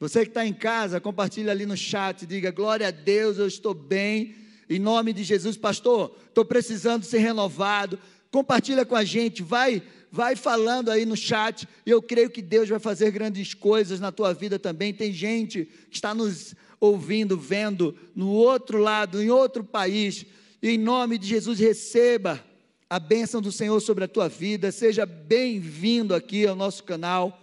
[0.00, 3.74] Você que está em casa, compartilha ali no chat, diga glória a Deus, eu estou
[3.74, 4.34] bem.
[4.68, 7.98] Em nome de Jesus, pastor, estou precisando ser renovado.
[8.30, 11.68] Compartilha com a gente, vai, vai falando aí no chat.
[11.84, 14.94] Eu creio que Deus vai fazer grandes coisas na tua vida também.
[14.94, 20.24] Tem gente que está nos ouvindo, vendo no outro lado, em outro país.
[20.62, 22.42] E em nome de Jesus, receba
[22.88, 24.72] a bênção do Senhor sobre a tua vida.
[24.72, 27.38] Seja bem-vindo aqui ao nosso canal.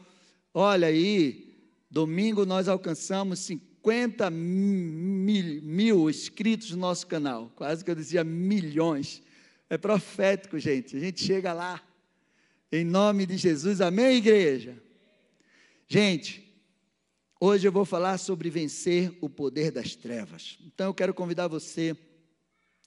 [0.56, 1.47] Olha aí,
[1.90, 7.52] domingo nós alcançamos 50 mil, mil inscritos no nosso canal.
[7.56, 9.22] Quase que eu dizia milhões.
[9.70, 10.96] É profético, gente.
[10.96, 11.82] A gente chega lá.
[12.72, 13.82] Em nome de Jesus.
[13.82, 14.82] Amém, igreja?
[15.88, 16.54] Gente,
[17.40, 20.58] hoje eu vou falar sobre vencer o poder das trevas.
[20.66, 21.96] Então eu quero convidar você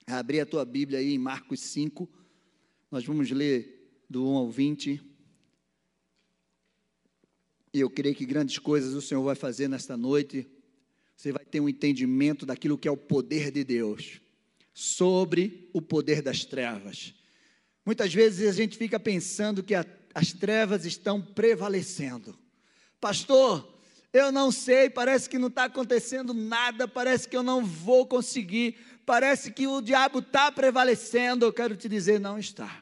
[0.06, 2.08] a abrir a tua Bíblia aí em Marcos 5
[2.90, 5.00] nós vamos ler do 1 ao 20.
[7.72, 10.46] E eu creio que grandes coisas o Senhor vai fazer nesta noite.
[11.16, 14.20] Você vai ter um entendimento daquilo que é o poder de Deus
[14.72, 17.14] sobre o poder das trevas.
[17.84, 22.38] Muitas vezes a gente fica pensando que a, as trevas estão prevalecendo.
[23.00, 23.78] Pastor,
[24.12, 28.76] eu não sei, parece que não está acontecendo nada, parece que eu não vou conseguir
[29.10, 32.80] parece que o diabo está prevalecendo, eu quero te dizer, não está.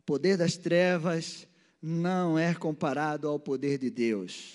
[0.00, 1.46] O poder das trevas
[1.86, 4.54] não é comparado ao poder de Deus.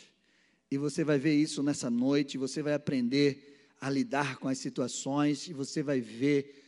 [0.70, 5.48] E você vai ver isso nessa noite, você vai aprender a lidar com as situações
[5.48, 6.62] e você vai ver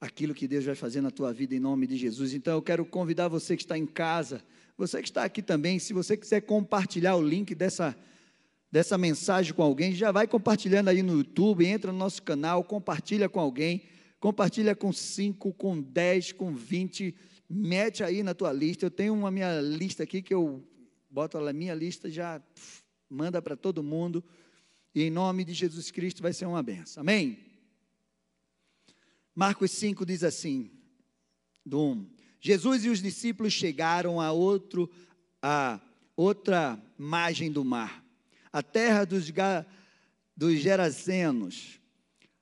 [0.00, 2.34] aquilo que Deus vai fazer na tua vida em nome de Jesus.
[2.34, 4.42] Então eu quero convidar você que está em casa,
[4.76, 7.96] você que está aqui também, se você quiser compartilhar o link dessa
[8.70, 13.26] dessa mensagem com alguém, já vai compartilhando aí no YouTube, entra no nosso canal, compartilha
[13.26, 13.84] com alguém,
[14.20, 17.14] compartilha com 5, com 10, com 20,
[17.48, 18.86] mete aí na tua lista.
[18.86, 20.62] Eu tenho uma minha lista aqui que eu
[21.10, 22.42] boto na minha lista, já
[23.08, 24.22] manda para todo mundo.
[24.94, 27.00] E em nome de Jesus Cristo vai ser uma benção.
[27.00, 27.38] Amém?
[29.34, 30.70] Marcos 5 diz assim,
[31.64, 32.10] do 1.
[32.40, 34.90] Jesus e os discípulos chegaram a outro
[35.40, 35.80] a
[36.16, 38.04] outra margem do mar
[38.52, 39.32] a terra dos,
[40.36, 41.80] dos Gerazenos.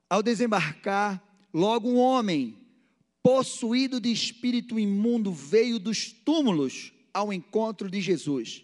[0.09, 1.21] Ao desembarcar,
[1.53, 2.57] logo um homem,
[3.27, 8.63] possuído de espírito imundo, veio dos túmulos ao encontro de Jesus.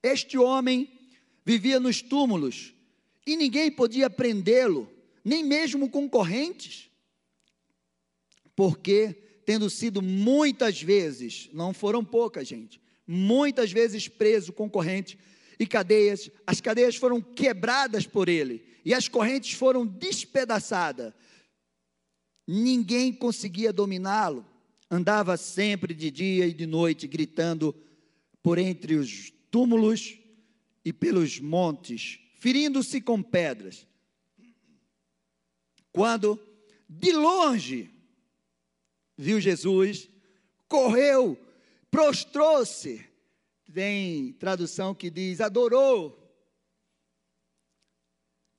[0.00, 0.88] Este homem
[1.44, 2.72] vivia nos túmulos
[3.26, 4.88] e ninguém podia prendê-lo,
[5.24, 6.88] nem mesmo concorrentes,
[8.54, 15.18] porque, tendo sido muitas vezes, não foram poucas, gente, muitas vezes preso concorrente,
[15.58, 21.12] e cadeias, as cadeias foram quebradas por ele e as correntes foram despedaçadas.
[22.46, 24.46] Ninguém conseguia dominá-lo.
[24.90, 27.74] Andava sempre de dia e de noite gritando
[28.42, 30.18] por entre os túmulos
[30.84, 33.86] e pelos montes, ferindo-se com pedras.
[35.90, 36.38] Quando
[36.88, 37.90] de longe
[39.16, 40.08] viu Jesus,
[40.68, 41.38] correu,
[41.90, 43.14] prostrou-se
[43.74, 46.20] tem tradução que diz: adorou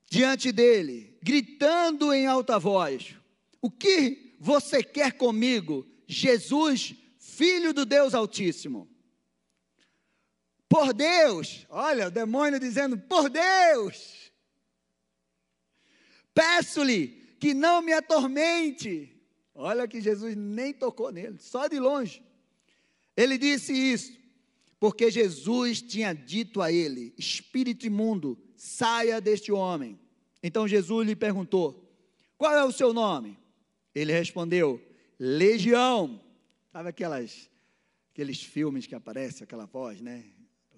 [0.08, 3.15] diante dele, gritando em alta voz:
[3.66, 8.88] O que você quer comigo, Jesus, filho do Deus Altíssimo?
[10.68, 14.30] Por Deus, olha o demônio dizendo: Por Deus,
[16.32, 17.08] peço-lhe
[17.40, 19.20] que não me atormente.
[19.52, 22.22] Olha que Jesus nem tocou nele, só de longe.
[23.16, 24.16] Ele disse isso
[24.78, 29.98] porque Jesus tinha dito a ele: Espírito imundo, saia deste homem.
[30.40, 31.92] Então Jesus lhe perguntou:
[32.38, 33.44] Qual é o seu nome?
[33.96, 34.78] Ele respondeu:
[35.18, 36.22] Legião.
[36.70, 37.50] Sabe aquelas,
[38.12, 40.22] aqueles filmes que aparece aquela voz, né?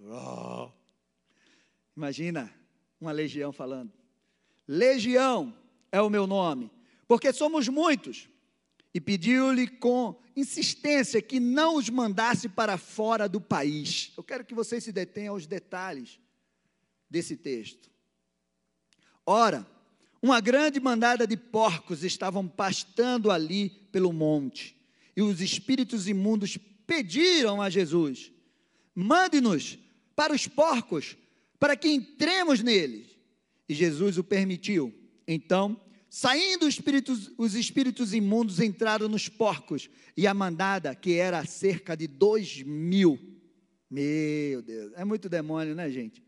[0.01, 0.71] Oh.
[1.97, 2.55] Imagina
[3.01, 3.93] uma legião falando:
[4.69, 5.53] Legião
[5.91, 6.71] é o meu nome,
[7.09, 8.29] porque somos muitos
[8.95, 14.13] e pediu-lhe com insistência que não os mandasse para fora do país.
[14.17, 16.21] Eu quero que vocês se detenham aos detalhes
[17.11, 17.91] desse texto.
[19.27, 19.67] Ora,
[20.23, 24.77] uma grande mandada de porcos estavam pastando ali pelo monte,
[25.17, 28.33] e os espíritos imundos pediram a Jesus:
[28.95, 29.79] mande-nos
[30.15, 31.17] para os porcos,
[31.59, 33.07] para que entremos neles.
[33.69, 34.95] E Jesus o permitiu.
[35.27, 35.79] Então,
[36.11, 41.97] Saindo os espíritos, os espíritos imundos entraram nos porcos, e a mandada, que era cerca
[41.97, 43.19] de dois mil,
[43.91, 46.23] meu Deus, é muito demônio, né, gente?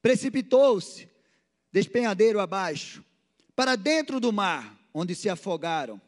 [0.00, 1.08] Precipitou-se,
[1.72, 3.04] despenhadeiro abaixo,
[3.54, 6.00] para dentro do mar, onde se afogaram.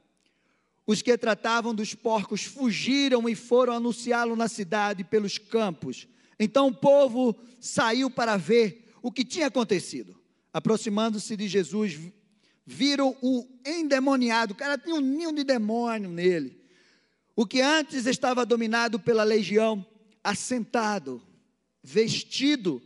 [0.86, 6.08] Os que tratavam dos porcos fugiram e foram anunciá-lo na cidade pelos campos.
[6.38, 10.16] Então o povo saiu para ver o que tinha acontecido.
[10.52, 11.98] Aproximando-se de Jesus,
[12.66, 14.52] viram o endemoniado.
[14.52, 16.60] O cara tinha um ninho de demônio nele.
[17.34, 19.86] O que antes estava dominado pela legião,
[20.22, 21.22] assentado,
[21.82, 22.82] vestido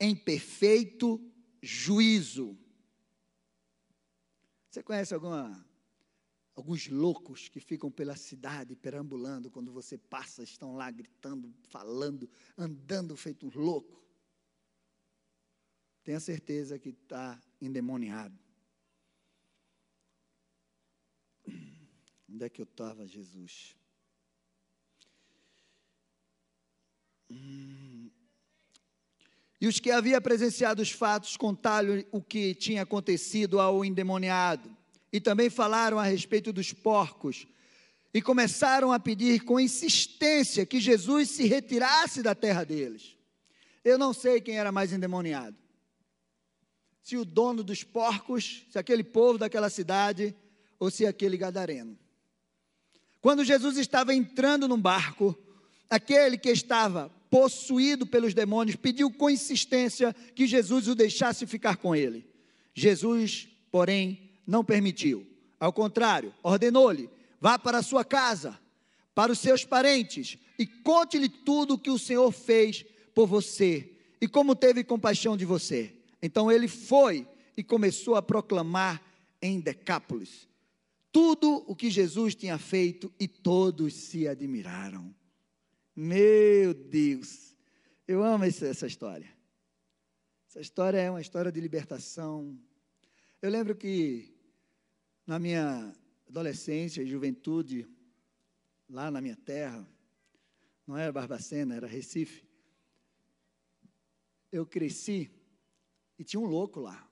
[0.00, 1.20] em perfeito
[1.64, 2.58] juízo.
[4.70, 5.66] Você conhece alguma,
[6.54, 13.16] alguns loucos que ficam pela cidade perambulando quando você passa, estão lá gritando, falando, andando
[13.16, 14.04] feito um louco?
[16.02, 18.38] Tenha certeza que está endemoniado.
[22.28, 23.76] Onde é que eu estava, Jesus?
[27.30, 28.10] Hum.
[29.64, 34.70] E os que haviam presenciado os fatos contaram o que tinha acontecido ao endemoniado.
[35.10, 37.46] E também falaram a respeito dos porcos.
[38.12, 43.16] E começaram a pedir com insistência que Jesus se retirasse da terra deles.
[43.82, 45.56] Eu não sei quem era mais endemoniado.
[47.02, 50.36] Se o dono dos porcos, se aquele povo daquela cidade,
[50.78, 51.98] ou se aquele gadareno.
[53.18, 55.34] Quando Jesus estava entrando num barco,
[55.88, 61.92] aquele que estava possuído pelos demônios pediu com insistência que Jesus o deixasse ficar com
[61.92, 62.24] ele.
[62.72, 65.26] Jesus, porém, não permitiu.
[65.58, 67.10] Ao contrário, ordenou-lhe:
[67.40, 68.56] vá para a sua casa,
[69.16, 73.90] para os seus parentes e conte-lhe tudo o que o Senhor fez por você
[74.20, 75.92] e como teve compaixão de você.
[76.22, 77.26] Então ele foi
[77.56, 79.02] e começou a proclamar
[79.42, 80.46] em Decápolis
[81.10, 85.12] tudo o que Jesus tinha feito e todos se admiraram.
[85.96, 87.56] Meu Deus,
[88.08, 89.32] eu amo essa história.
[90.48, 92.58] Essa história é uma história de libertação.
[93.40, 94.34] Eu lembro que
[95.24, 95.94] na minha
[96.28, 97.88] adolescência e juventude,
[98.88, 99.88] lá na minha terra,
[100.84, 102.44] não era Barbacena, era Recife,
[104.50, 105.30] eu cresci
[106.18, 107.08] e tinha um louco lá.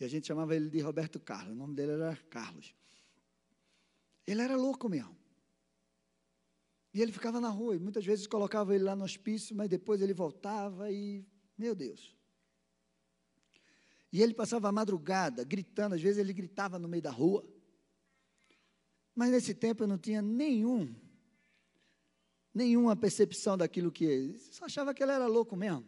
[0.00, 2.74] E a gente chamava ele de Roberto Carlos, o nome dele era Carlos.
[4.26, 5.25] Ele era louco mesmo.
[6.96, 10.00] E ele ficava na rua, e muitas vezes colocava ele lá no hospício, mas depois
[10.00, 11.26] ele voltava e,
[11.58, 12.16] meu Deus.
[14.10, 17.46] E ele passava a madrugada gritando, às vezes ele gritava no meio da rua.
[19.14, 20.96] Mas nesse tempo eu não tinha nenhum,
[22.54, 24.38] nenhuma percepção daquilo que ele.
[24.38, 25.84] Só achava que ele era louco mesmo.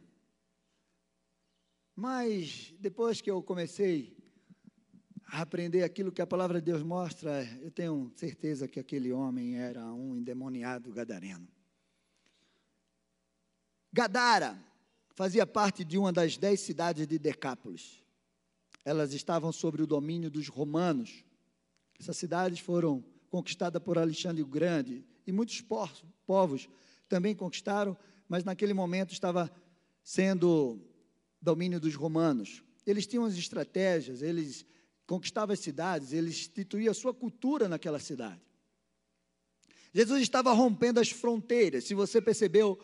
[1.97, 4.15] Mas depois que eu comecei
[5.31, 9.59] a aprender aquilo que a palavra de Deus mostra, eu tenho certeza que aquele homem
[9.59, 11.47] era um endemoniado gadareno.
[13.93, 14.59] Gadara
[15.15, 18.03] fazia parte de uma das dez cidades de Decápolis.
[18.85, 21.23] Elas estavam sob o domínio dos romanos.
[22.01, 26.69] Essas cidades foram conquistadas por Alexandre o Grande e muitos povos
[27.07, 27.97] também conquistaram,
[28.27, 29.51] mas naquele momento estava
[30.03, 30.81] sendo
[31.41, 32.63] domínio dos romanos.
[32.87, 34.65] Eles tinham as estratégias, eles
[35.09, 38.43] conquistavam as cidades, eles instituíam a sua cultura naquela cidade.
[39.93, 41.85] Jesus estava rompendo as fronteiras.
[41.85, 42.79] Se você percebeu,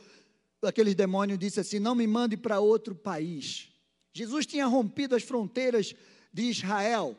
[0.62, 3.71] aqueles demônios disse assim: "Não me mande para outro país".
[4.11, 5.94] Jesus tinha rompido as fronteiras
[6.32, 7.15] de Israel.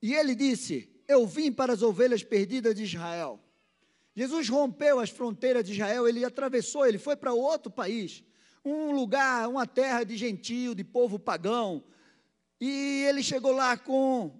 [0.00, 3.40] E ele disse: "Eu vim para as ovelhas perdidas de Israel".
[4.14, 8.22] Jesus rompeu as fronteiras de Israel, ele atravessou, ele foi para outro país
[8.64, 11.84] um lugar, uma terra de gentio, de povo pagão.
[12.60, 14.38] E ele chegou lá com,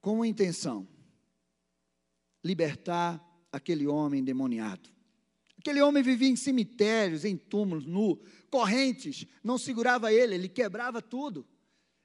[0.00, 0.86] com uma intenção:
[2.44, 4.90] libertar aquele homem endemoniado.
[5.58, 8.20] Aquele homem vivia em cemitérios, em túmulos, nu,
[8.50, 11.46] correntes, não segurava ele, ele quebrava tudo.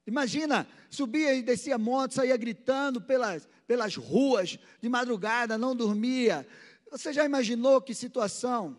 [0.06, 6.48] Imagina, subia e descia monte, saía gritando pelas, pelas ruas de madrugada, não dormia.
[6.90, 8.78] Você já imaginou que situação?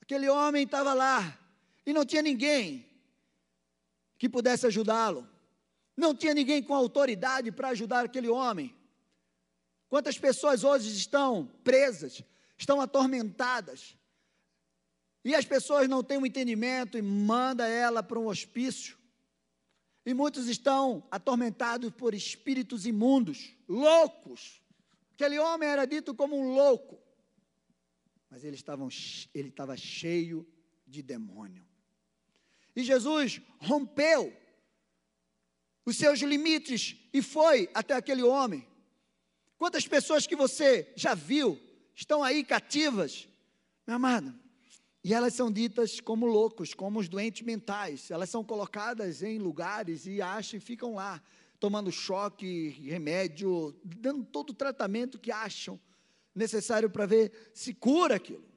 [0.00, 1.38] Aquele homem estava lá
[1.84, 2.87] e não tinha ninguém
[4.18, 5.28] que pudesse ajudá-lo.
[5.96, 8.74] Não tinha ninguém com autoridade para ajudar aquele homem.
[9.88, 12.22] Quantas pessoas hoje estão presas,
[12.56, 13.96] estão atormentadas,
[15.24, 18.96] e as pessoas não têm o um entendimento e manda ela para um hospício.
[20.06, 24.62] E muitos estão atormentados por espíritos imundos, loucos.
[25.14, 26.98] Aquele homem era dito como um louco
[28.30, 28.88] mas eles estavam,
[29.34, 30.46] ele estava cheio
[30.86, 31.66] de demônio.
[32.78, 34.32] E Jesus rompeu
[35.84, 38.64] os seus limites e foi até aquele homem.
[39.56, 41.60] Quantas pessoas que você já viu
[41.92, 43.26] estão aí cativas,
[43.84, 44.32] meu amado?
[45.02, 48.12] E elas são ditas como loucos, como os doentes mentais.
[48.12, 51.20] Elas são colocadas em lugares e acham e ficam lá,
[51.58, 55.80] tomando choque, remédio, dando todo o tratamento que acham
[56.32, 58.48] necessário para ver se cura aquilo.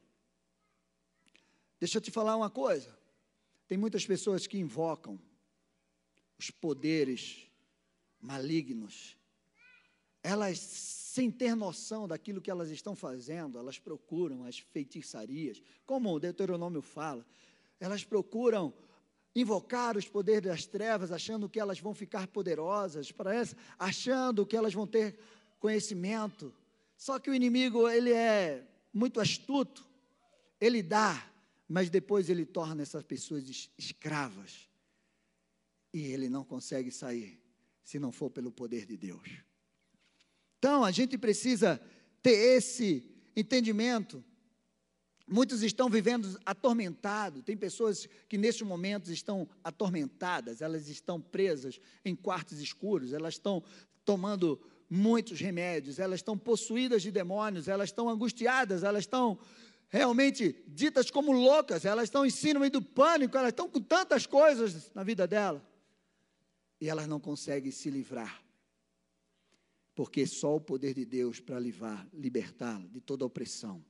[1.79, 3.00] Deixa eu te falar uma coisa.
[3.71, 5.17] Tem muitas pessoas que invocam
[6.37, 7.49] os poderes
[8.19, 9.15] malignos.
[10.21, 16.19] Elas, sem ter noção daquilo que elas estão fazendo, elas procuram as feitiçarias, como o
[16.19, 17.25] Deuteronômio fala,
[17.79, 18.73] elas procuram
[19.33, 24.73] invocar os poderes das trevas, achando que elas vão ficar poderosas, parece, achando que elas
[24.73, 25.17] vão ter
[25.61, 26.53] conhecimento.
[26.97, 29.87] Só que o inimigo, ele é muito astuto.
[30.59, 31.30] Ele dá,
[31.71, 34.69] mas depois ele torna essas pessoas escravas.
[35.93, 37.41] E ele não consegue sair
[37.81, 39.27] se não for pelo poder de Deus.
[40.59, 41.81] Então, a gente precisa
[42.21, 44.23] ter esse entendimento
[45.27, 47.41] Muitos estão vivendo atormentados.
[47.43, 53.63] Tem pessoas que neste momento estão atormentadas, elas estão presas em quartos escuros, elas estão
[54.03, 54.59] tomando
[54.89, 59.39] muitos remédios, elas estão possuídas de demônios, elas estão angustiadas, elas estão
[59.91, 64.91] realmente ditas como loucas, elas estão em síndrome do pânico, elas estão com tantas coisas
[64.95, 65.63] na vida dela.
[66.79, 68.43] E elas não conseguem se livrar.
[69.93, 73.85] Porque só o poder de Deus para libertá-la de toda opressão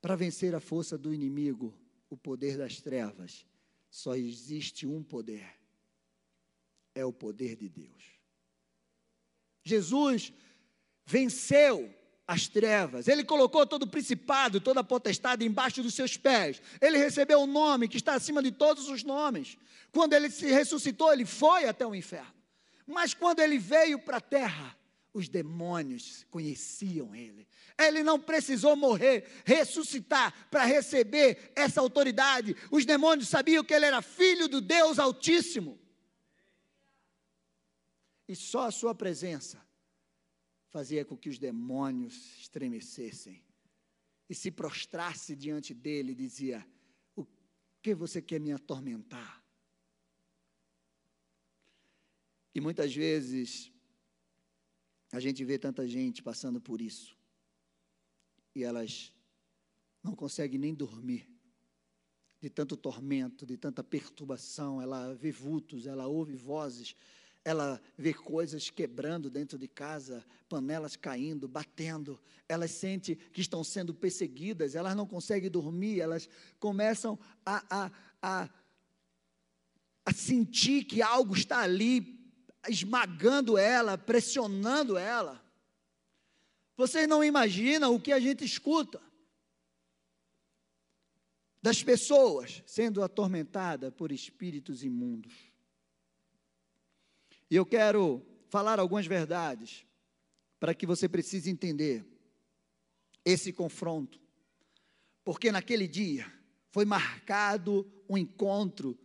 [0.00, 1.74] para vencer a força do inimigo,
[2.08, 3.46] o poder das trevas,
[3.90, 5.46] só existe um poder:
[6.94, 8.18] é o poder de Deus.
[9.62, 10.32] Jesus
[11.04, 11.94] venceu
[12.30, 16.96] as trevas, ele colocou todo o principado, toda a potestade embaixo dos seus pés, ele
[16.96, 19.58] recebeu o nome que está acima de todos os nomes.
[19.90, 22.32] Quando ele se ressuscitou, ele foi até o inferno,
[22.86, 24.78] mas quando ele veio para a terra,
[25.12, 27.48] os demônios conheciam ele.
[27.76, 32.54] Ele não precisou morrer, ressuscitar para receber essa autoridade.
[32.70, 35.80] Os demônios sabiam que ele era filho do Deus Altíssimo.
[38.28, 39.60] E só a sua presença
[40.70, 43.44] fazia com que os demônios estremecessem
[44.28, 46.66] e se prostrasse diante dele e dizia:
[47.14, 47.26] O
[47.82, 49.44] que você quer me atormentar?
[52.54, 53.70] E muitas vezes
[55.12, 57.16] a gente vê tanta gente passando por isso.
[58.54, 59.12] E elas
[60.02, 61.28] não conseguem nem dormir.
[62.40, 64.80] De tanto tormento, de tanta perturbação.
[64.80, 66.96] Ela vê vultos, ela ouve vozes,
[67.44, 72.20] ela vê coisas quebrando dentro de casa, panelas caindo, batendo.
[72.48, 76.28] Elas sentem que estão sendo perseguidas, elas não conseguem dormir, elas
[76.58, 78.50] começam a, a, a,
[80.04, 82.20] a sentir que algo está ali
[82.68, 85.42] esmagando ela, pressionando ela.
[86.76, 89.00] Vocês não imaginam o que a gente escuta
[91.62, 95.49] das pessoas sendo atormentadas por espíritos imundos.
[97.50, 99.84] E eu quero falar algumas verdades
[100.58, 102.04] para que você precise entender
[103.24, 104.20] esse confronto.
[105.24, 106.30] Porque naquele dia
[106.70, 108.98] foi marcado um encontro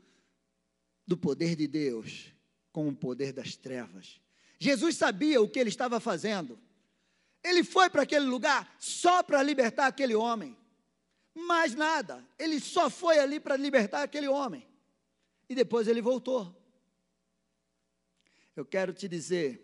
[1.08, 2.34] do poder de Deus
[2.72, 4.20] com o poder das trevas.
[4.60, 6.60] Jesus sabia o que ele estava fazendo.
[7.44, 10.58] Ele foi para aquele lugar só para libertar aquele homem.
[11.34, 12.26] Mais nada.
[12.40, 14.68] Ele só foi ali para libertar aquele homem.
[15.48, 16.56] E depois ele voltou.
[18.56, 19.62] Eu quero te dizer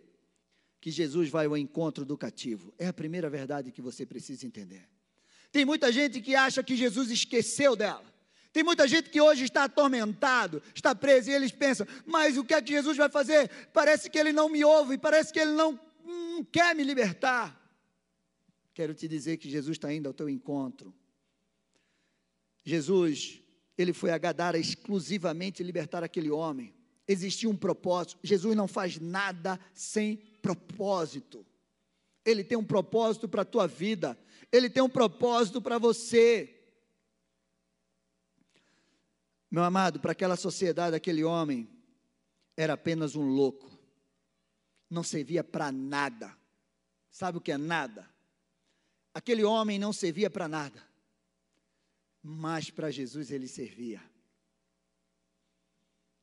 [0.79, 2.73] que Jesus vai ao encontro do cativo.
[2.77, 4.89] É a primeira verdade que você precisa entender.
[5.51, 8.11] Tem muita gente que acha que Jesus esqueceu dela.
[8.51, 12.53] Tem muita gente que hoje está atormentado, está preso, e eles pensam, mas o que
[12.53, 13.49] é que Jesus vai fazer?
[13.71, 17.57] Parece que ele não me ouve, parece que ele não, não quer me libertar.
[18.73, 20.93] Quero te dizer que Jesus está indo ao teu encontro.
[22.63, 23.41] Jesus,
[23.77, 26.73] ele foi a Gadara exclusivamente libertar aquele homem.
[27.11, 28.17] Existia um propósito.
[28.23, 31.45] Jesus não faz nada sem propósito.
[32.23, 34.17] Ele tem um propósito para a tua vida.
[34.49, 36.57] Ele tem um propósito para você.
[39.49, 41.67] Meu amado, para aquela sociedade, aquele homem
[42.55, 43.69] era apenas um louco,
[44.89, 46.33] não servia para nada.
[47.09, 48.09] Sabe o que é nada?
[49.13, 50.81] Aquele homem não servia para nada,
[52.23, 54.01] mas para Jesus ele servia.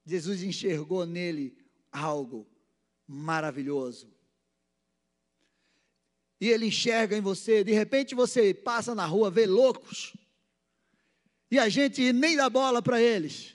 [0.09, 1.57] Jesus enxergou nele
[1.93, 2.49] algo
[3.07, 4.11] maravilhoso.
[6.41, 10.17] E ele enxerga em você, de repente você passa na rua, vê loucos,
[11.51, 13.55] e a gente nem dá bola para eles.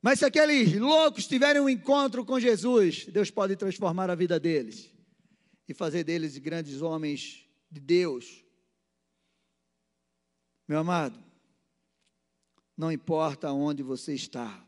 [0.00, 4.92] Mas se aqueles loucos tiverem um encontro com Jesus, Deus pode transformar a vida deles
[5.68, 8.44] e fazer deles grandes homens de Deus.
[10.66, 11.22] Meu amado,
[12.76, 14.66] não importa onde você está,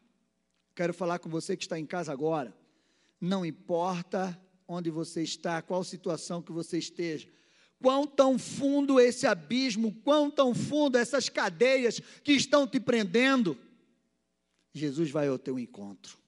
[0.74, 2.54] quero falar com você que está em casa agora.
[3.20, 7.28] Não importa onde você está, qual situação que você esteja,
[7.80, 13.58] quão tão fundo esse abismo, quão tão fundo essas cadeias que estão te prendendo.
[14.72, 16.18] Jesus vai ao teu encontro.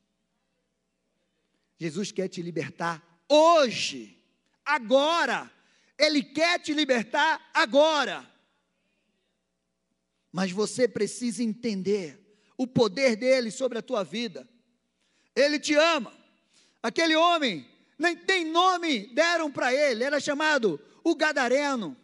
[1.79, 4.19] Jesus quer te libertar hoje,
[4.65, 5.51] agora.
[5.99, 8.31] Ele quer te libertar agora.
[10.31, 12.26] Mas você precisa entender
[12.57, 14.49] o poder dele sobre a tua vida.
[15.35, 16.13] Ele te ama.
[16.83, 17.67] Aquele homem,
[17.99, 21.97] nem tem nome, deram para ele, era chamado o Gadareno,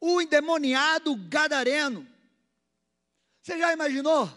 [0.00, 2.06] o endemoniado Gadareno.
[3.42, 4.28] Você já imaginou?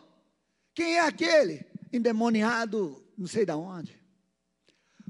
[0.74, 4.00] Quem é aquele endemoniado, não sei de onde?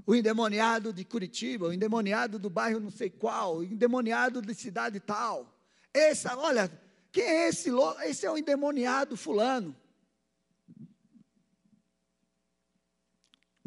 [0.05, 4.99] O endemoniado de Curitiba, o endemoniado do bairro não sei qual, o endemoniado de cidade
[4.99, 5.53] tal.
[5.93, 6.71] Essa, olha,
[7.11, 7.69] quem é esse?
[8.05, 9.75] Esse é o endemoniado fulano.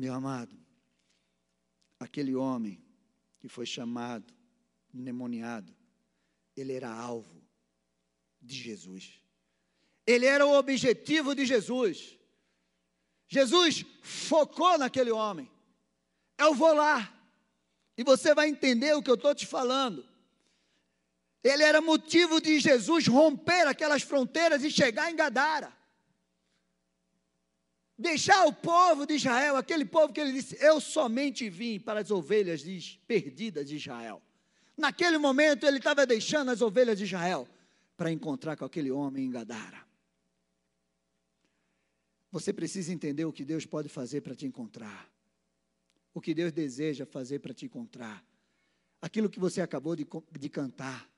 [0.03, 0.59] Meu amado,
[2.01, 2.85] aquele homem
[3.39, 4.35] que foi chamado,
[4.93, 5.73] endemoniado,
[6.57, 7.41] ele era alvo
[8.41, 9.23] de Jesus.
[10.05, 12.19] Ele era o objetivo de Jesus.
[13.29, 15.49] Jesus focou naquele homem.
[16.37, 17.17] Eu vou lá.
[17.97, 20.05] E você vai entender o que eu estou te falando.
[21.45, 25.73] Ele era motivo de Jesus romper aquelas fronteiras e chegar em Gadara.
[28.03, 32.11] Deixar o povo de Israel, aquele povo que ele disse: Eu somente vim para as
[32.11, 32.63] ovelhas
[33.07, 34.21] perdidas de Israel.
[34.77, 37.49] Naquele momento ele estava deixando as ovelhas de Israel
[37.97, 39.87] para encontrar com aquele homem em Gadara.
[42.31, 45.11] Você precisa entender o que Deus pode fazer para te encontrar.
[46.13, 48.25] O que Deus deseja fazer para te encontrar.
[49.01, 50.07] Aquilo que você acabou de,
[50.39, 51.13] de cantar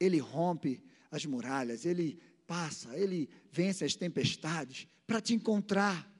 [0.00, 6.10] ele rompe as muralhas, ele passa, ele vence as tempestades para te encontrar.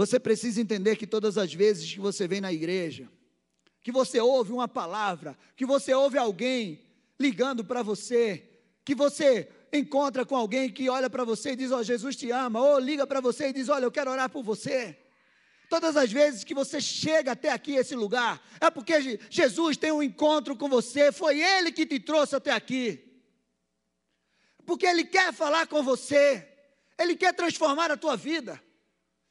[0.00, 3.06] Você precisa entender que todas as vezes que você vem na igreja,
[3.82, 6.80] que você ouve uma palavra, que você ouve alguém
[7.18, 8.48] ligando para você,
[8.82, 12.30] que você encontra com alguém que olha para você e diz: Ó, oh, Jesus te
[12.30, 14.96] ama, ou liga para você e diz: Olha, eu quero orar por você.
[15.68, 20.02] Todas as vezes que você chega até aqui, esse lugar, é porque Jesus tem um
[20.02, 23.04] encontro com você, foi Ele que te trouxe até aqui.
[24.64, 26.48] Porque Ele quer falar com você,
[26.98, 28.58] Ele quer transformar a tua vida.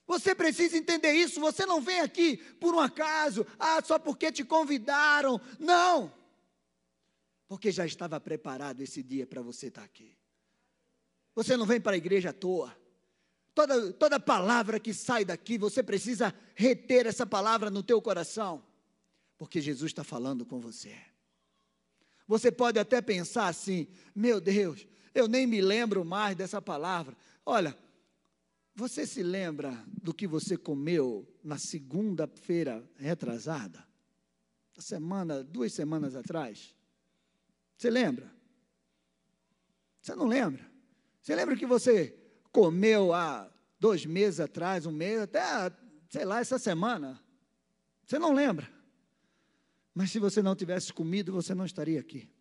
[0.10, 1.40] Você precisa entender isso.
[1.40, 5.40] Você não vem aqui por um acaso, ah, só porque te convidaram.
[5.60, 6.12] Não.
[7.48, 10.18] Porque já estava preparado esse dia para você estar aqui.
[11.36, 12.76] Você não vem para a igreja à toa.
[13.54, 18.66] Toda, toda palavra que sai daqui, você precisa reter essa palavra no teu coração,
[19.38, 20.98] porque Jesus está falando com você.
[22.28, 27.16] Você pode até pensar assim: meu Deus, eu nem me lembro mais dessa palavra.
[27.46, 27.78] Olha,
[28.80, 33.86] você se lembra do que você comeu na segunda-feira retrasada?
[34.78, 36.74] Semana, duas semanas atrás?
[37.78, 38.34] Você lembra?
[40.02, 40.66] Você não lembra?
[41.22, 42.18] Você lembra que você
[42.54, 45.42] comeu há dois meses atrás, um mês, até,
[46.08, 47.22] sei lá, essa semana.
[48.08, 48.72] Você não lembra.
[49.94, 52.32] Mas se você não tivesse comido, você não estaria aqui.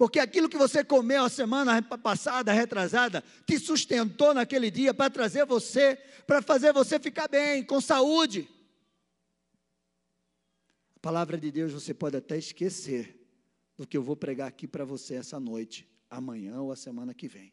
[0.00, 5.44] Porque aquilo que você comeu a semana passada, retrasada, te sustentou naquele dia para trazer
[5.44, 5.94] você,
[6.26, 8.48] para fazer você ficar bem, com saúde.
[10.96, 13.14] A palavra de Deus você pode até esquecer
[13.76, 17.28] do que eu vou pregar aqui para você essa noite, amanhã ou a semana que
[17.28, 17.52] vem.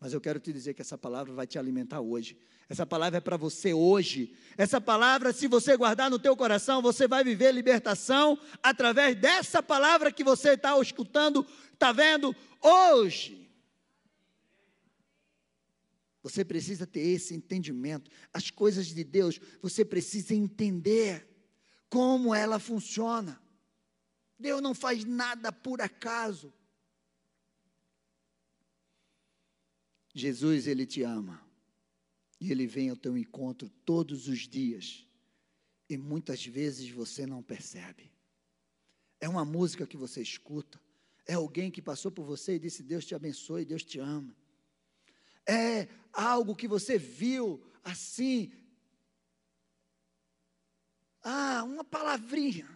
[0.00, 2.36] Mas eu quero te dizer que essa palavra vai te alimentar hoje.
[2.68, 4.34] Essa palavra é para você hoje.
[4.56, 10.10] Essa palavra, se você guardar no teu coração, você vai viver libertação através dessa palavra
[10.10, 13.44] que você está escutando, está vendo hoje.
[16.22, 18.10] Você precisa ter esse entendimento.
[18.32, 21.28] As coisas de Deus, você precisa entender
[21.90, 23.40] como ela funciona.
[24.38, 26.52] Deus não faz nada por acaso.
[30.14, 31.44] Jesus, ele te ama.
[32.40, 35.06] E ele vem ao teu encontro todos os dias.
[35.88, 38.10] E muitas vezes você não percebe.
[39.20, 40.80] É uma música que você escuta.
[41.26, 44.36] É alguém que passou por você e disse: Deus te abençoe, Deus te ama.
[45.46, 48.52] É algo que você viu assim.
[51.22, 52.68] Ah, uma palavrinha.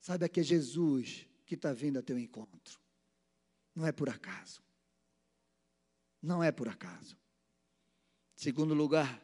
[0.00, 2.78] Sabe que é Jesus que está vindo ao teu encontro.
[3.74, 4.62] Não é por acaso.
[6.22, 7.16] Não é por acaso.
[8.36, 9.22] Segundo lugar,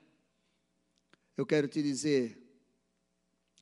[1.37, 2.39] eu quero te dizer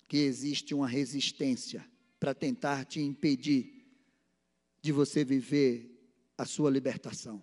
[0.07, 3.78] que existe uma resistência para tentar te impedir
[4.81, 5.99] de você viver
[6.37, 7.43] a sua libertação.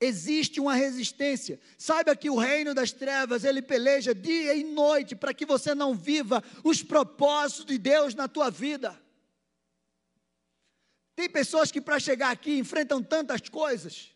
[0.00, 1.58] Existe uma resistência.
[1.76, 5.94] Saiba que o reino das trevas, ele peleja dia e noite para que você não
[5.94, 9.00] viva os propósitos de Deus na tua vida.
[11.16, 14.14] Tem pessoas que para chegar aqui enfrentam tantas coisas.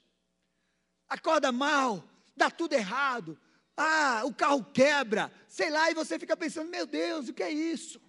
[1.09, 3.37] Acorda mal, dá tudo errado.
[3.77, 7.51] Ah, o carro quebra, sei lá, e você fica pensando: meu Deus, o que é
[7.51, 8.01] isso?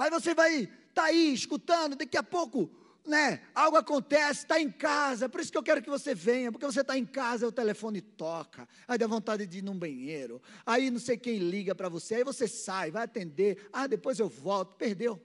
[0.00, 2.70] Aí você vai tá aí escutando, daqui a pouco
[3.06, 6.64] né, algo acontece, está em casa, por isso que eu quero que você venha, porque
[6.64, 10.90] você está em casa, o telefone toca, aí dá vontade de ir num banheiro, aí
[10.90, 14.74] não sei quem liga para você, aí você sai, vai atender, ah, depois eu volto,
[14.76, 15.20] perdeu.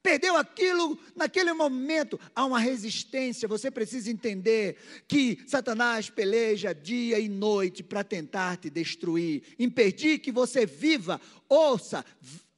[0.00, 3.46] Perdeu aquilo naquele momento, há uma resistência.
[3.46, 4.76] Você precisa entender
[5.06, 12.04] que Satanás peleja dia e noite para tentar te destruir, impedir que você viva, ouça,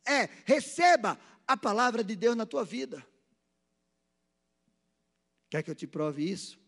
[0.07, 3.07] é, receba a palavra de Deus na tua vida.
[5.51, 6.59] Quer que eu te prove isso?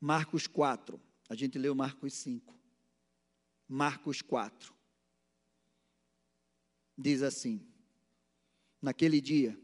[0.00, 1.00] Marcos 4.
[1.28, 2.54] A gente leu Marcos 5.
[3.68, 4.74] Marcos 4.
[6.98, 7.66] Diz assim:
[8.82, 9.58] Naquele dia,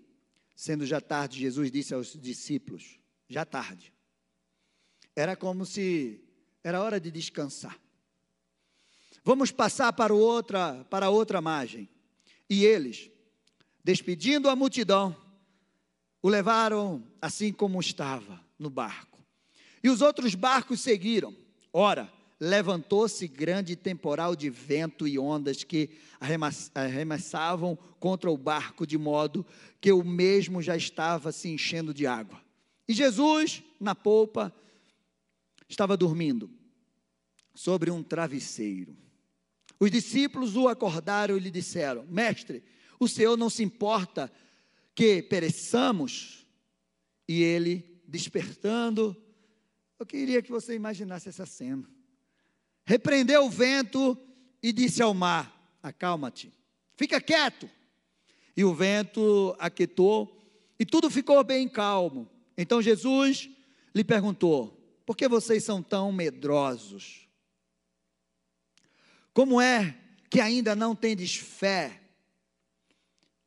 [0.55, 3.93] sendo já tarde, Jesus disse aos discípulos: Já tarde.
[5.15, 6.25] Era como se
[6.63, 7.79] era hora de descansar.
[9.29, 11.87] Vamos passar para outra para outra margem.
[12.49, 13.11] E eles,
[13.85, 15.15] despedindo a multidão,
[16.23, 19.23] o levaram assim como estava no barco.
[19.85, 21.37] E os outros barcos seguiram.
[21.71, 22.11] Ora,
[22.41, 25.91] levantou-se grande temporal de vento e ondas que
[26.75, 29.45] arremessavam contra o barco, de modo
[29.79, 32.41] que o mesmo já estava se enchendo de água.
[32.89, 34.51] E Jesus, na polpa,
[35.69, 36.51] estava dormindo
[37.55, 38.97] sobre um travesseiro.
[39.81, 42.63] Os discípulos o acordaram e lhe disseram: Mestre,
[42.99, 44.33] o Senhor não se importa
[44.95, 46.47] que pereçamos,
[47.29, 49.17] e ele despertando,
[49.99, 51.89] eu queria que você imaginasse essa cena.
[52.85, 54.19] Repreendeu o vento
[54.63, 56.53] e disse ao mar: Acalma-te,
[56.97, 57.69] fica quieto.
[58.57, 60.37] E o vento aquietou
[60.79, 62.29] e tudo ficou bem calmo.
[62.57, 63.49] Então Jesus
[63.95, 67.28] lhe perguntou: Por que vocês são tão medrosos?
[69.39, 69.97] Como é
[70.29, 72.03] que ainda não tendes fé?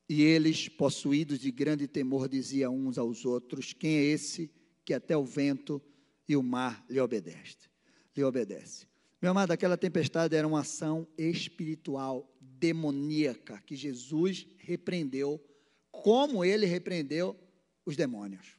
[0.07, 4.49] E eles, possuídos de grande temor, diziam uns aos outros: Quem é esse
[4.85, 5.81] que até o vento
[6.29, 7.69] e o mar lhe obedece?
[8.15, 8.87] Lhe obedece.
[9.21, 15.45] Meu amado, aquela tempestade era uma ação espiritual demoníaca que Jesus repreendeu,
[15.91, 17.37] como ele repreendeu
[17.85, 18.55] os demônios.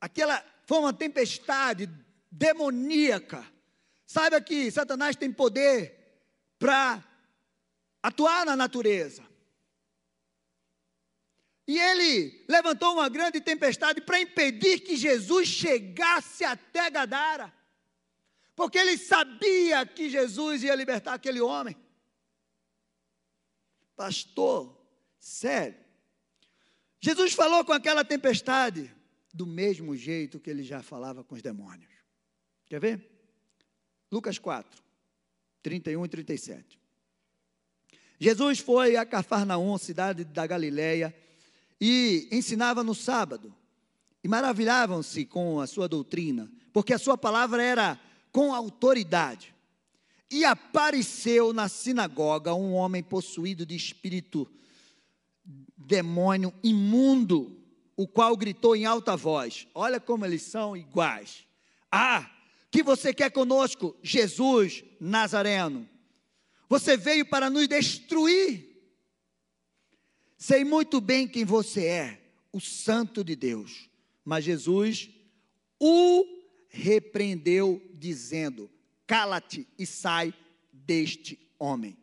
[0.00, 1.88] Aquela foi uma tempestade
[2.28, 3.46] demoníaca.
[4.06, 5.98] Saiba que Satanás tem poder
[6.58, 7.02] para
[8.02, 9.26] atuar na natureza.
[11.66, 17.52] E ele levantou uma grande tempestade para impedir que Jesus chegasse até Gadara.
[18.54, 21.76] Porque ele sabia que Jesus ia libertar aquele homem.
[23.96, 24.76] Pastor,
[25.18, 25.80] sério.
[27.00, 28.94] Jesus falou com aquela tempestade
[29.32, 31.90] do mesmo jeito que ele já falava com os demônios.
[32.66, 33.11] Quer ver?
[34.12, 34.82] Lucas 4,
[35.62, 36.78] 31 e 37.
[38.20, 41.16] Jesus foi a Cafarnaum, cidade da Galileia,
[41.80, 43.54] e ensinava no sábado.
[44.22, 47.98] E maravilhavam-se com a sua doutrina, porque a sua palavra era
[48.30, 49.54] com autoridade.
[50.30, 54.46] E apareceu na sinagoga um homem possuído de espírito
[55.76, 57.58] demônio imundo,
[57.96, 61.46] o qual gritou em alta voz: Olha como eles são iguais.
[61.90, 62.30] Ah,
[62.72, 65.86] que você quer conosco, Jesus Nazareno?
[66.70, 68.66] Você veio para nos destruir.
[70.38, 73.90] Sei muito bem quem você é, o Santo de Deus.
[74.24, 75.10] Mas Jesus
[75.78, 76.24] o
[76.70, 78.70] repreendeu, dizendo:
[79.06, 80.32] Cala-te e sai
[80.72, 81.94] deste homem.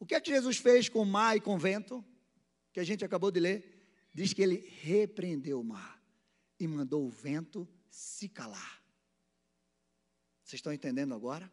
[0.00, 2.02] O que é que Jesus fez com o mar e com o vento?
[2.72, 3.86] Que a gente acabou de ler.
[4.14, 6.02] Diz que ele repreendeu o mar
[6.58, 8.81] e mandou o vento se calar.
[10.52, 11.50] Vocês estão entendendo agora?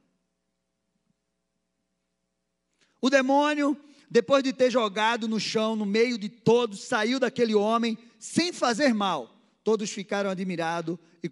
[2.99, 7.97] O demônio depois de ter jogado no chão, no meio de todos, saiu daquele homem
[8.19, 9.33] sem fazer mal.
[9.63, 11.31] Todos ficaram admirados e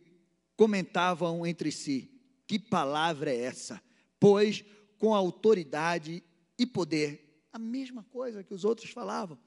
[0.56, 2.10] comentavam entre si:
[2.48, 3.84] Que palavra é essa?
[4.18, 4.64] Pois
[4.98, 6.24] com autoridade
[6.58, 9.38] e poder, a mesma coisa que os outros falavam.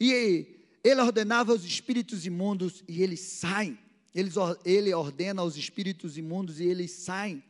[0.00, 3.78] E ele ordenava aos espíritos imundos e eles saem.
[4.12, 7.40] Ele ordena aos espíritos imundos e eles saem.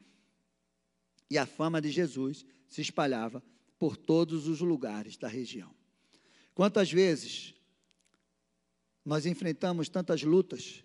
[1.33, 3.43] E a fama de Jesus se espalhava
[3.79, 5.75] por todos os lugares da região.
[6.55, 7.55] Quantas vezes
[9.03, 10.85] nós enfrentamos tantas lutas,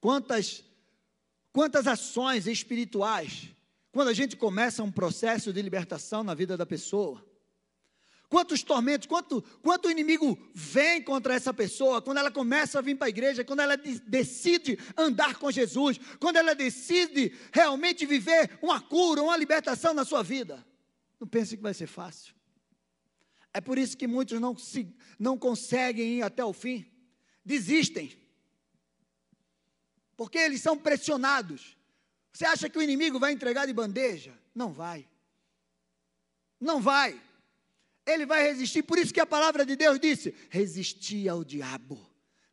[0.00, 0.64] quantas,
[1.52, 3.54] quantas ações espirituais,
[3.92, 7.22] quando a gente começa um processo de libertação na vida da pessoa.
[8.30, 12.96] Quantos tormentos, quanto, quanto o inimigo vem contra essa pessoa, quando ela começa a vir
[12.96, 18.80] para a igreja, quando ela decide andar com Jesus, quando ela decide realmente viver uma
[18.80, 20.64] cura, uma libertação na sua vida.
[21.18, 22.32] Não pense que vai ser fácil.
[23.52, 26.86] É por isso que muitos não, se, não conseguem ir até o fim,
[27.44, 28.16] desistem,
[30.16, 31.76] porque eles são pressionados.
[32.32, 34.38] Você acha que o inimigo vai entregar de bandeja?
[34.54, 35.04] Não vai.
[36.60, 37.20] Não vai
[38.12, 38.82] ele vai resistir.
[38.82, 41.98] Por isso que a palavra de Deus disse: resistir ao diabo.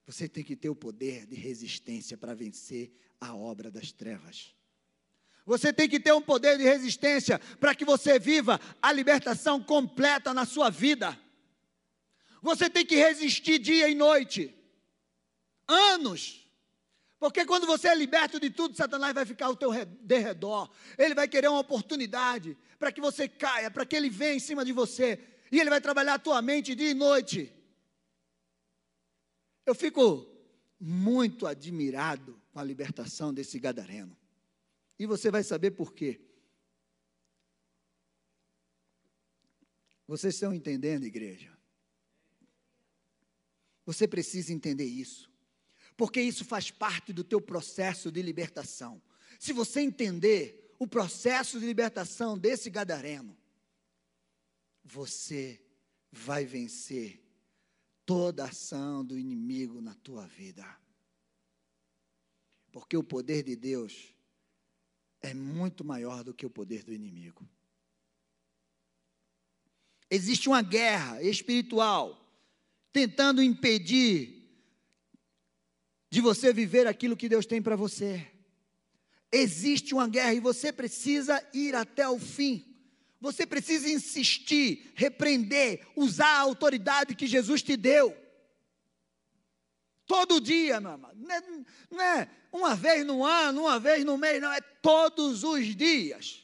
[0.06, 4.56] Você tem que ter o poder de resistência para vencer a obra das trevas.
[5.46, 10.34] Você tem que ter um poder de resistência para que você viva a libertação completa
[10.34, 11.18] na sua vida.
[12.42, 14.54] Você tem que resistir dia e noite,
[15.68, 16.46] anos.
[17.20, 20.70] Porque quando você é liberto de tudo, Satanás vai ficar ao teu derredor.
[20.98, 24.64] Ele vai querer uma oportunidade para que você caia, para que ele venha em cima
[24.64, 25.20] de você.
[25.52, 27.54] E ele vai trabalhar a tua mente dia e noite.
[29.66, 30.28] Eu fico
[30.80, 34.16] muito admirado com a libertação desse gadareno.
[35.00, 36.22] E você vai saber por quê.
[40.08, 41.56] Vocês estão entendendo, igreja?
[43.86, 45.30] Você precisa entender isso.
[45.96, 49.02] Porque isso faz parte do teu processo de libertação.
[49.40, 53.36] Se você entender o processo de libertação desse gadareno,
[54.88, 55.62] você
[56.12, 57.22] vai vencer
[58.06, 60.66] toda ação do inimigo na tua vida.
[62.72, 64.16] Porque o poder de Deus
[65.22, 67.48] é muito maior do que o poder do inimigo.
[70.10, 72.24] Existe uma guerra espiritual
[72.94, 74.38] tentando impedir
[76.10, 78.26] de você viver aquilo que Deus tem para você.
[79.30, 82.77] Existe uma guerra e você precisa ir até o fim.
[83.20, 88.16] Você precisa insistir, repreender, usar a autoridade que Jesus te deu.
[90.06, 91.18] Todo dia, meu amado.
[91.20, 91.42] Não é,
[91.92, 96.44] não é uma vez no ano, uma vez no mês, não, é todos os dias.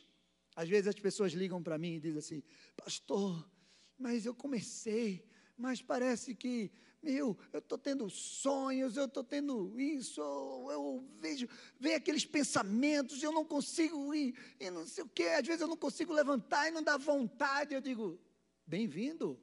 [0.56, 2.44] Às vezes as pessoas ligam para mim e dizem assim:
[2.76, 3.50] Pastor,
[3.98, 5.26] mas eu comecei,
[5.58, 6.72] mas parece que
[7.04, 13.32] meu, eu estou tendo sonhos, eu estou tendo isso, eu vejo, vem aqueles pensamentos, eu
[13.32, 16.72] não consigo ir, e não sei o quê, às vezes eu não consigo levantar e
[16.72, 17.74] não dá vontade.
[17.74, 18.18] Eu digo,
[18.66, 19.38] bem-vindo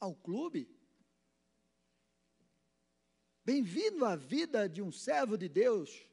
[0.00, 0.68] ao clube.
[3.44, 6.04] Bem-vindo à vida de um servo de Deus.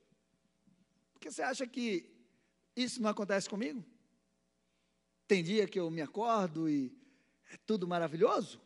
[1.13, 2.07] Porque você acha que
[2.75, 3.83] isso não acontece comigo?
[5.27, 6.95] Tem dia que eu me acordo e
[7.51, 8.62] é tudo maravilhoso?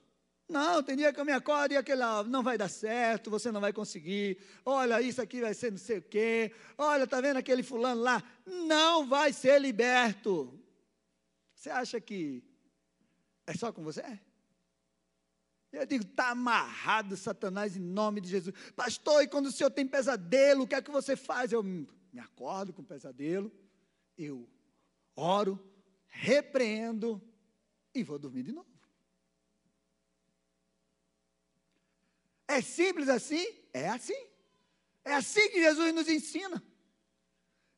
[0.49, 3.51] Não, tem dia que eu me acordo e aquele lá, não vai dar certo, você
[3.51, 4.38] não vai conseguir.
[4.65, 6.53] Olha, isso aqui vai ser não sei o quê.
[6.77, 8.23] Olha, tá vendo aquele fulano lá?
[8.45, 10.57] Não vai ser liberto.
[11.53, 12.41] Você acha que
[13.45, 14.03] é só com você?
[15.69, 18.55] Eu digo, está amarrado, Satanás, em nome de Jesus.
[18.73, 21.51] Pastor, e quando o senhor tem pesadelo, o que é que você faz?
[21.51, 21.88] Eu me
[22.19, 23.51] acordo com pesadelo,
[24.17, 24.49] eu
[25.13, 25.60] oro,
[26.07, 27.21] repreendo
[27.93, 28.76] e vou dormir de novo.
[32.47, 33.45] É simples assim?
[33.73, 34.27] É assim.
[35.03, 36.63] É assim que Jesus nos ensina.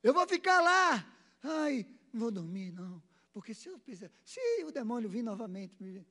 [0.01, 1.05] Eu vou ficar lá,
[1.43, 3.03] ai, não vou dormir, não.
[3.33, 6.05] Porque se eu fizer, se o demônio vir novamente,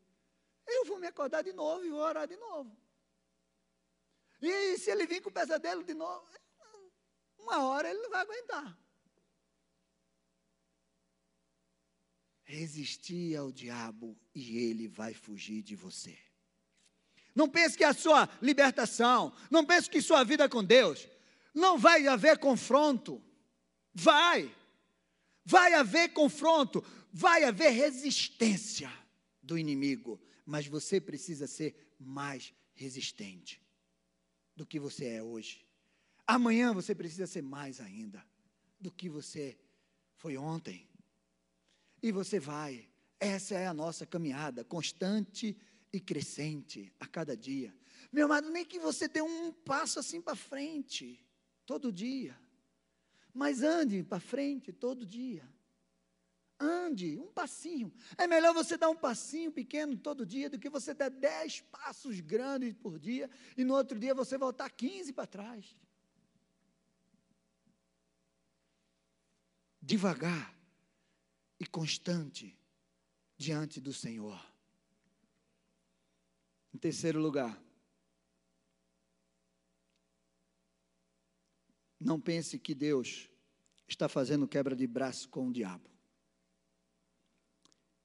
[0.66, 2.77] eu vou me acordar de novo e vou orar de novo.
[4.40, 6.27] E se ele vir com o pesadelo de novo,
[7.38, 8.79] uma hora ele não vai aguentar.
[12.44, 16.18] Resistir ao diabo e ele vai fugir de você.
[17.38, 21.07] Não pense que a sua libertação, não pense que sua vida com Deus,
[21.55, 23.22] não vai haver confronto.
[23.94, 24.53] Vai.
[25.44, 28.90] Vai haver confronto, vai haver resistência
[29.40, 33.62] do inimigo, mas você precisa ser mais resistente
[34.57, 35.64] do que você é hoje.
[36.27, 38.20] Amanhã você precisa ser mais ainda
[38.81, 39.57] do que você
[40.16, 40.88] foi ontem.
[42.03, 42.88] E você vai.
[43.20, 45.57] Essa é a nossa caminhada constante
[45.92, 47.74] e crescente a cada dia.
[48.12, 51.24] Meu amado, nem que você dê um passo assim para frente,
[51.66, 52.38] todo dia.
[53.33, 55.48] Mas ande para frente todo dia.
[56.61, 57.92] Ande, um passinho.
[58.16, 62.18] É melhor você dar um passinho pequeno todo dia do que você dar dez passos
[62.20, 65.77] grandes por dia e no outro dia você voltar 15 para trás.
[69.81, 70.59] Devagar
[71.61, 72.59] e constante
[73.37, 74.58] diante do Senhor.
[76.79, 77.61] Em terceiro lugar,
[82.01, 83.29] Não pense que Deus
[83.88, 85.91] está fazendo quebra de braço com o diabo.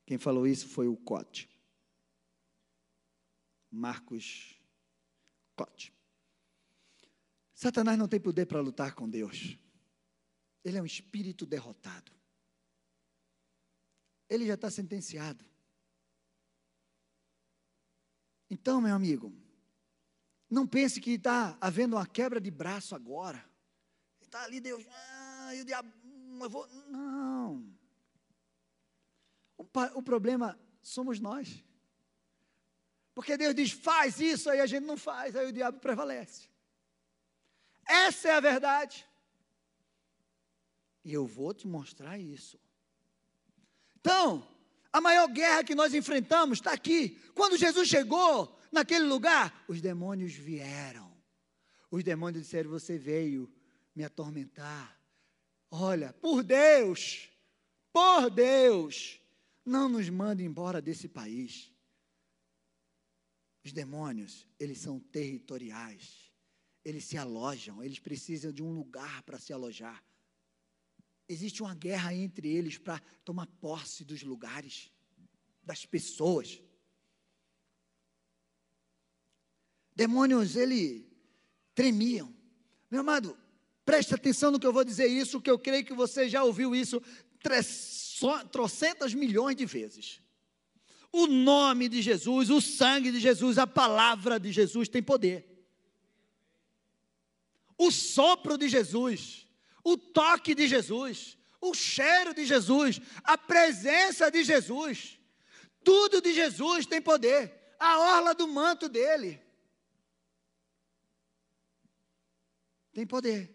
[0.04, 1.48] Quem falou isso foi o Cote.
[3.70, 4.60] Marcos
[5.56, 5.94] Cote.
[7.54, 9.60] Satanás não tem poder para lutar com Deus.
[10.64, 12.12] Ele é um espírito derrotado.
[14.28, 15.53] Ele já está sentenciado.
[18.54, 19.34] Então, meu amigo,
[20.48, 23.44] não pense que está havendo uma quebra de braço agora.
[24.22, 26.68] Está ali Deus, ah, e o diabo, hum, eu vou.
[26.88, 27.76] Não.
[29.58, 31.64] O, o problema somos nós.
[33.16, 36.48] Porque Deus diz, faz isso, aí a gente não faz, aí o diabo prevalece.
[37.88, 39.04] Essa é a verdade.
[41.04, 42.60] E eu vou te mostrar isso.
[44.00, 44.48] Então,
[44.94, 47.20] a maior guerra que nós enfrentamos está aqui.
[47.34, 51.12] Quando Jesus chegou naquele lugar, os demônios vieram.
[51.90, 53.52] Os demônios disseram: Você veio
[53.96, 54.96] me atormentar.
[55.72, 57.28] Olha, por Deus,
[57.92, 59.20] por Deus,
[59.66, 61.72] não nos mande embora desse país.
[63.66, 66.32] Os demônios, eles são territoriais.
[66.86, 70.04] Eles se alojam, eles precisam de um lugar para se alojar.
[71.28, 74.92] Existe uma guerra entre eles para tomar posse dos lugares,
[75.64, 76.62] das pessoas.
[79.96, 81.08] Demônios, ele
[81.74, 82.34] tremiam.
[82.90, 83.38] Meu amado,
[83.86, 86.76] preste atenção no que eu vou dizer isso, que eu creio que você já ouviu
[86.76, 87.02] isso
[88.52, 90.22] trocentas milhões de vezes.
[91.12, 95.48] O nome de Jesus, o sangue de Jesus, a palavra de Jesus tem poder.
[97.78, 99.48] O sopro de Jesus
[99.84, 105.20] o toque de Jesus, o cheiro de Jesus, a presença de Jesus.
[105.84, 107.76] Tudo de Jesus tem poder.
[107.80, 109.42] A orla do manto dele
[112.94, 113.54] tem poder.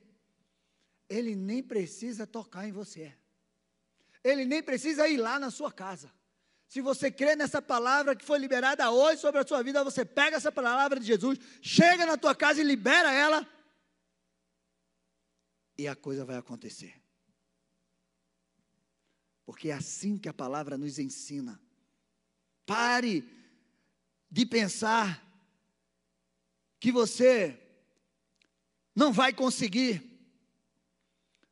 [1.08, 3.14] Ele nem precisa tocar em você.
[4.22, 6.12] Ele nem precisa ir lá na sua casa.
[6.68, 10.36] Se você crê nessa palavra que foi liberada hoje sobre a sua vida, você pega
[10.36, 13.46] essa palavra de Jesus, chega na tua casa e libera ela
[15.78, 17.00] e a coisa vai acontecer.
[19.46, 21.58] Porque é assim que a palavra nos ensina.
[22.66, 23.24] Pare
[24.28, 25.24] de pensar
[26.80, 27.58] que você
[28.94, 30.04] não vai conseguir.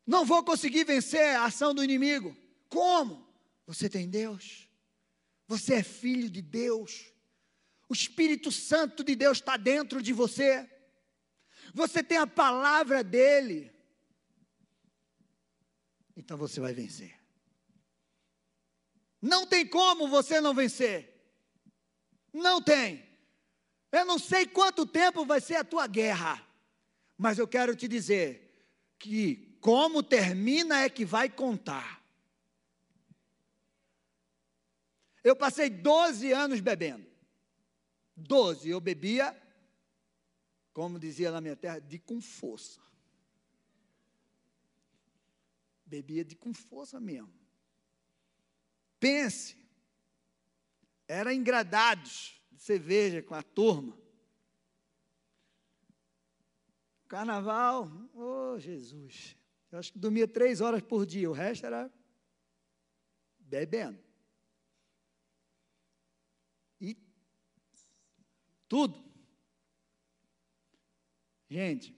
[0.04, 2.36] Não vou conseguir vencer a ação do inimigo.
[2.68, 3.24] Como?
[3.66, 4.68] Você tem Deus.
[5.46, 7.12] Você é filho de Deus.
[7.88, 10.68] O Espírito Santo de Deus está dentro de você.
[11.72, 13.75] Você tem a palavra dele
[16.16, 17.14] então você vai vencer.
[19.20, 21.12] Não tem como você não vencer.
[22.33, 23.05] Não tem.
[23.92, 26.44] Eu não sei quanto tempo vai ser a tua guerra,
[27.16, 28.46] mas eu quero te dizer
[28.98, 32.02] que como termina é que vai contar.
[35.24, 37.07] Eu passei 12 anos bebendo.
[38.16, 39.37] 12, eu bebia,
[40.72, 42.81] como dizia na minha terra, de com força.
[45.87, 47.33] Bebia de com força mesmo.
[48.99, 49.57] Pense,
[51.07, 53.96] era engradados de cerveja com a turma.
[57.07, 59.37] Carnaval, oh Jesus.
[59.70, 61.92] Eu acho que dormia três horas por dia, o resto era
[63.38, 64.03] bebendo.
[66.81, 66.96] E
[68.68, 69.05] tudo.
[71.49, 71.94] Gente,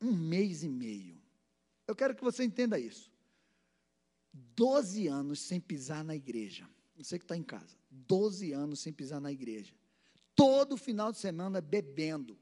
[0.00, 1.15] um mês e meio
[1.86, 3.10] eu quero que você entenda isso.
[4.32, 6.68] Doze anos sem pisar na igreja.
[6.96, 7.76] Você que está em casa.
[7.90, 9.72] Doze anos sem pisar na igreja.
[10.34, 12.38] Todo final de semana bebendo.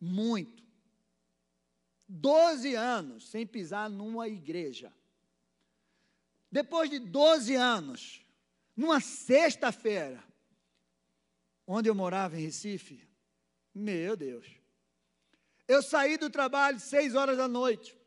[0.00, 0.62] Muito.
[2.08, 4.92] Doze anos sem pisar numa igreja.
[6.50, 8.24] Depois de doze anos,
[8.76, 10.22] numa sexta-feira,
[11.66, 13.08] onde eu morava em Recife,
[13.72, 14.46] meu Deus.
[15.68, 17.99] Eu saí do trabalho seis horas da noite.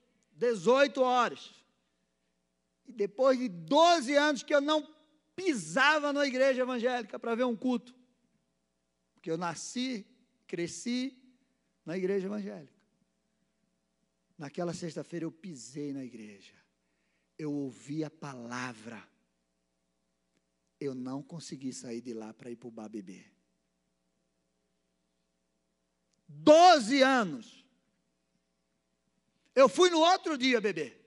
[0.44, 1.64] 18 horas.
[2.86, 4.86] E depois de 12 anos que eu não
[5.36, 7.96] pisava na igreja evangélica para ver um culto.
[9.14, 10.06] Porque eu nasci,
[10.46, 11.18] cresci
[11.86, 12.74] na igreja evangélica.
[14.38, 16.54] Naquela sexta-feira eu pisei na igreja.
[17.38, 19.02] Eu ouvi a palavra.
[20.78, 23.32] Eu não consegui sair de lá para ir para o bar beber.
[26.28, 27.63] Doze anos.
[29.56, 31.00] Eu fui no outro dia beber.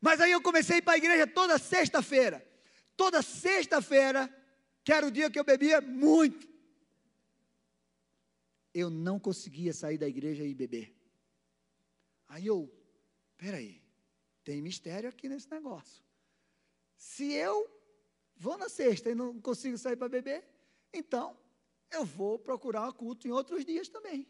[0.00, 2.46] Mas aí eu comecei para a igreja toda sexta-feira.
[2.96, 4.32] Toda sexta-feira,
[4.84, 6.46] que era o dia que eu bebia muito.
[8.74, 10.94] eu não conseguia sair da igreja e beber.
[12.28, 12.70] Aí eu,
[13.38, 13.82] peraí,
[14.44, 16.04] tem mistério aqui nesse negócio.
[16.94, 17.70] Se eu
[18.36, 20.46] vou na sexta e não consigo sair para beber,
[20.92, 21.34] então
[21.90, 24.28] eu vou procurar um culto em outros dias também.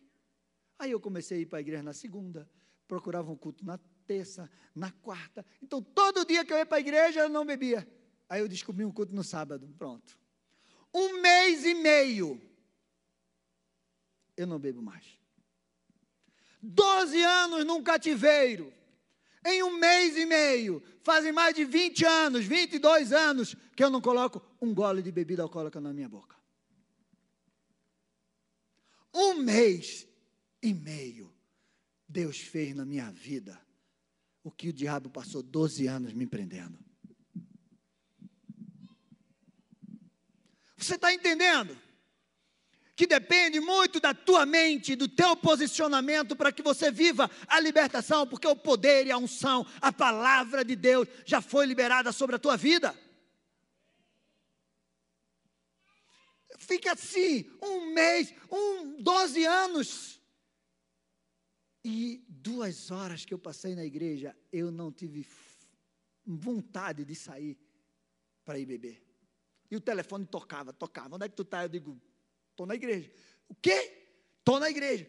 [0.78, 2.48] Aí eu comecei a ir para a igreja na segunda,
[2.86, 5.44] procurava um culto na terça, na quarta.
[5.62, 7.86] Então todo dia que eu ia para a igreja eu não bebia.
[8.28, 10.18] Aí eu descobri um culto no sábado, pronto.
[10.92, 12.40] Um mês e meio
[14.36, 15.18] eu não bebo mais.
[16.62, 18.72] Doze anos num cativeiro.
[19.44, 24.00] Em um mês e meio, fazem mais de 20 anos, 22 anos, que eu não
[24.00, 26.36] coloco um gole de bebida alcoólica na minha boca.
[29.19, 30.07] Um mês
[30.62, 31.35] e meio,
[32.07, 33.59] Deus fez na minha vida
[34.45, 36.79] o que o diabo passou 12 anos me prendendo.
[40.77, 41.75] Você está entendendo?
[42.97, 48.27] que depende muito da tua mente, do teu posicionamento para que você viva a libertação,
[48.27, 52.39] porque o poder e a unção, a palavra de Deus já foi liberada sobre a
[52.39, 52.97] tua vida.
[56.59, 60.20] Fica assim, um mês, um, doze anos.
[61.84, 65.26] E duas horas que eu passei na igreja, eu não tive
[66.24, 67.57] vontade de sair
[68.44, 69.02] para ir beber.
[69.70, 71.14] E o telefone tocava, tocava.
[71.14, 71.62] Onde é que tu está?
[71.62, 72.00] Eu digo,
[72.57, 73.12] Estou na igreja.
[73.50, 73.92] O quê?
[74.38, 75.07] Estou na igreja.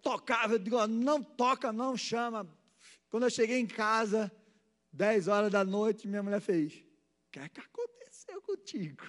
[0.00, 2.48] Tocava, eu digo, não toca, não chama.
[3.10, 4.32] Quando eu cheguei em casa,
[4.90, 6.72] 10 horas da noite, minha mulher fez.
[6.72, 9.04] O que é que aconteceu contigo?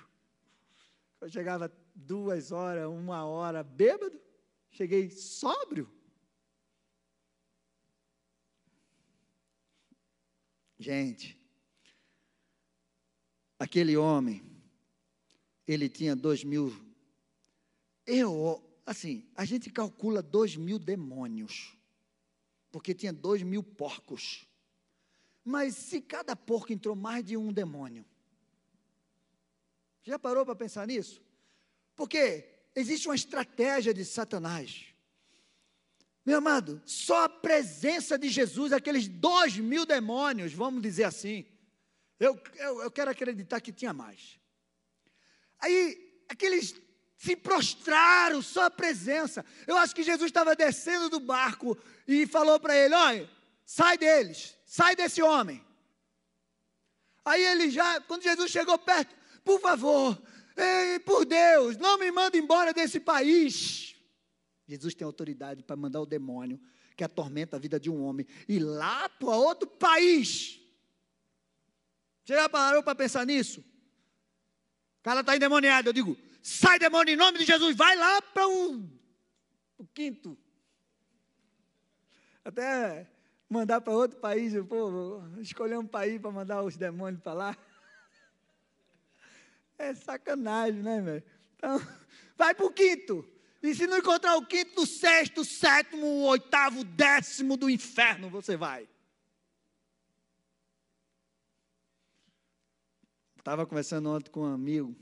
[1.21, 4.19] Eu chegava duas horas, uma hora, bêbado.
[4.71, 5.89] Cheguei sóbrio.
[10.77, 11.37] Gente,
[13.57, 14.41] aquele homem,
[15.67, 16.89] ele tinha dois mil
[18.11, 21.77] eu, assim, a gente calcula dois mil demônios,
[22.71, 24.47] porque tinha dois mil porcos.
[25.45, 28.03] Mas se cada porco entrou mais de um demônio,
[30.03, 31.21] já parou para pensar nisso?
[31.95, 34.85] Porque existe uma estratégia de Satanás.
[36.25, 41.45] Meu amado, só a presença de Jesus, aqueles dois mil demônios, vamos dizer assim,
[42.19, 44.39] eu, eu, eu quero acreditar que tinha mais.
[45.59, 46.75] Aí, aqueles
[47.17, 49.45] se prostraram, só a presença.
[49.67, 51.77] Eu acho que Jesus estava descendo do barco
[52.07, 53.29] e falou para ele: Olha,
[53.65, 55.65] sai deles, sai desse homem.
[57.25, 60.21] Aí ele já, quando Jesus chegou perto, por favor,
[60.55, 63.95] ei, por Deus, não me manda embora desse país.
[64.67, 66.59] Jesus tem autoridade para mandar o demônio
[66.95, 70.59] que atormenta a vida de um homem ir lá para outro país.
[72.23, 73.61] Você já parou para pensar nisso?
[73.61, 75.89] O cara está endemoniado.
[75.89, 78.87] Eu digo, sai demônio em nome de Jesus, vai lá para o,
[79.77, 80.37] o quinto.
[82.43, 83.09] Até
[83.49, 87.57] mandar para outro país, pô, escolher um país para mandar os demônios para lá.
[89.79, 91.23] É sacanagem, né, velho?
[91.55, 91.79] Então,
[92.37, 93.27] vai para o quinto.
[93.63, 97.69] E se não encontrar o quinto, o sexto, o sétimo, o oitavo, o décimo do
[97.69, 98.87] inferno, você vai.
[103.37, 104.95] Estava conversando ontem com um amigo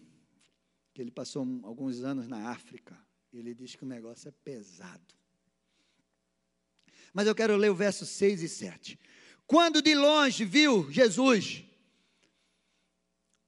[0.94, 2.98] que ele passou alguns anos na África.
[3.34, 5.16] Ele diz que o negócio é pesado.
[7.14, 9.00] Mas eu quero ler o verso 6 e 7.
[9.46, 11.67] Quando de longe viu Jesus,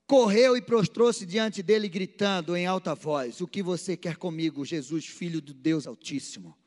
[0.09, 5.05] correu e prostrou-se diante dele, gritando em alta voz: O que você quer comigo, Jesus,
[5.05, 6.57] filho do Deus Altíssimo?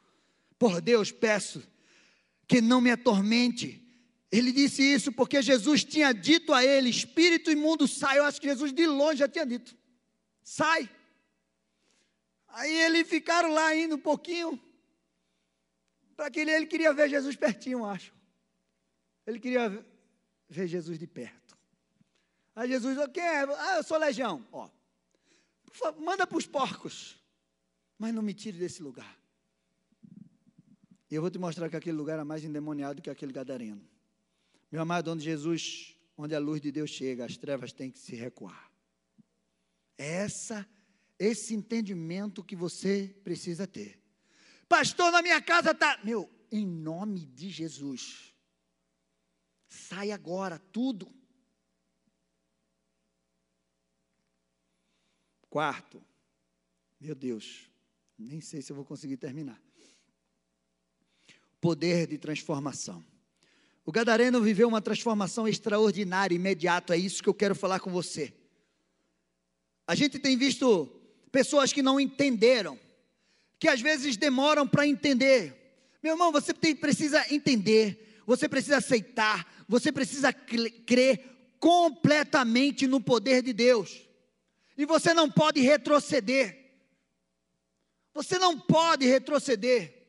[0.56, 1.60] Por Deus, peço
[2.46, 3.82] que não me atormente.
[4.30, 8.20] Ele disse isso porque Jesus tinha dito a ele: Espírito imundo sai.
[8.20, 9.76] Eu acho que Jesus de longe já tinha dito
[10.44, 10.88] sai.
[12.46, 14.60] Aí eles ficaram lá indo um pouquinho,
[16.14, 18.14] para que ele, ele queria ver Jesus pertinho, acho.
[19.26, 19.68] Ele queria
[20.48, 21.41] ver Jesus de perto.
[22.54, 23.44] Aí Jesus, quem é?
[23.44, 24.46] Ah, eu sou legião.
[24.52, 24.68] Ó,
[25.98, 27.18] manda para os porcos,
[27.98, 29.18] mas não me tire desse lugar.
[31.10, 33.86] E eu vou te mostrar que aquele lugar é mais endemoniado que aquele gadareno.
[34.70, 38.14] Meu amado, onde Jesus, onde a luz de Deus chega, as trevas têm que se
[38.14, 38.70] recuar.
[39.98, 40.66] É essa,
[41.18, 44.02] esse entendimento que você precisa ter.
[44.68, 46.00] Pastor, na minha casa está.
[46.02, 48.34] Meu, em nome de Jesus.
[49.68, 51.12] Sai agora, tudo.
[55.52, 56.02] Quarto,
[56.98, 57.70] meu Deus,
[58.18, 59.60] nem sei se eu vou conseguir terminar.
[61.60, 63.04] Poder de transformação.
[63.84, 66.94] O Gadareno viveu uma transformação extraordinária, imediata.
[66.94, 68.32] É isso que eu quero falar com você.
[69.86, 70.86] A gente tem visto
[71.30, 72.80] pessoas que não entenderam
[73.58, 75.84] que às vezes demoram para entender.
[76.02, 83.42] Meu irmão, você tem, precisa entender, você precisa aceitar, você precisa crer completamente no poder
[83.42, 84.10] de Deus.
[84.76, 86.58] E você não pode retroceder.
[88.14, 90.02] Você não pode retroceder.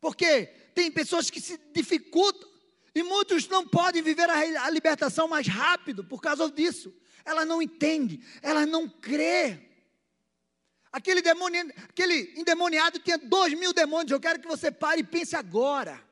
[0.00, 2.50] Porque tem pessoas que se dificultam
[2.94, 6.94] e muitos não podem viver a, a libertação mais rápido por causa disso.
[7.24, 9.70] Ela não entende, ela não crê.
[10.90, 14.10] Aquele, demônio, aquele endemoniado tinha dois mil demônios.
[14.10, 16.02] Eu quero que você pare e pense agora.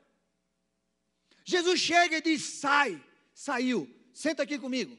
[1.43, 3.03] Jesus chega e diz: sai,
[3.33, 4.97] saiu, senta aqui comigo.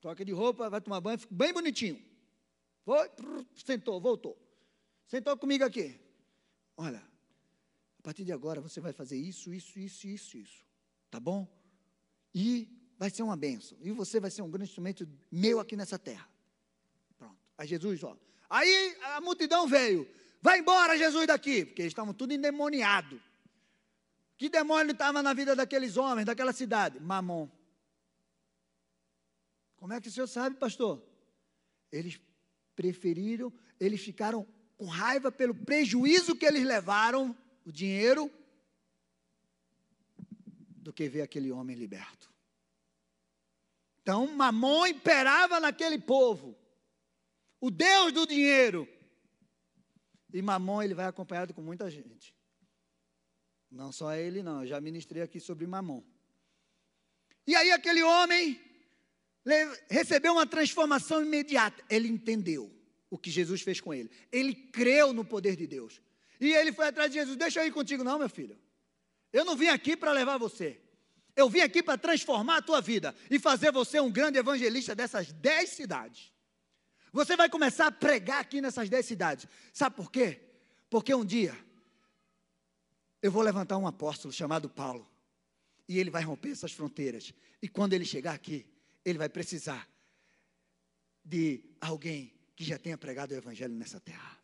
[0.00, 2.02] Troca de roupa, vai tomar banho, fica bem bonitinho.
[2.84, 3.10] Foi,
[3.54, 4.36] sentou, voltou.
[5.06, 6.00] Sentou comigo aqui.
[6.76, 7.02] Olha,
[7.98, 10.64] a partir de agora você vai fazer isso, isso, isso, isso, isso.
[11.10, 11.46] Tá bom?
[12.34, 13.76] E vai ser uma benção.
[13.82, 16.26] E você vai ser um grande instrumento meu aqui nessa terra.
[17.18, 17.36] Pronto.
[17.58, 18.16] Aí Jesus, ó.
[18.48, 20.08] Aí a multidão veio.
[20.40, 21.66] Vai embora, Jesus, daqui.
[21.66, 23.20] Porque eles estavam tudo endemoniados.
[24.38, 26.98] Que demônio estava na vida daqueles homens, daquela cidade?
[26.98, 27.48] Mamon.
[29.80, 31.02] Como é que o senhor sabe, pastor?
[31.90, 32.20] Eles
[32.76, 38.30] preferiram, eles ficaram com raiva pelo prejuízo que eles levaram, o dinheiro,
[40.76, 42.30] do que ver aquele homem liberto.
[44.02, 46.56] Então, Mamon imperava naquele povo,
[47.58, 48.86] o Deus do dinheiro.
[50.32, 52.34] E Mamon ele vai acompanhado com muita gente.
[53.70, 54.62] Não só ele, não.
[54.62, 56.02] Eu já ministrei aqui sobre Mamon.
[57.46, 58.69] E aí aquele homem
[59.88, 61.82] recebeu uma transformação imediata.
[61.88, 62.70] Ele entendeu
[63.08, 64.10] o que Jesus fez com ele.
[64.30, 66.00] Ele creu no poder de Deus.
[66.40, 67.36] E ele foi atrás de Jesus.
[67.36, 68.58] Deixa eu ir contigo, não, meu filho.
[69.32, 70.80] Eu não vim aqui para levar você.
[71.36, 75.32] Eu vim aqui para transformar a tua vida e fazer você um grande evangelista dessas
[75.32, 76.32] dez cidades.
[77.12, 79.46] Você vai começar a pregar aqui nessas dez cidades.
[79.72, 80.40] Sabe por quê?
[80.88, 81.56] Porque um dia
[83.22, 85.08] eu vou levantar um apóstolo chamado Paulo.
[85.88, 87.32] E ele vai romper essas fronteiras.
[87.60, 88.66] E quando ele chegar aqui,
[89.04, 89.88] ele vai precisar
[91.24, 94.38] de alguém que já tenha pregado o evangelho nessa terra.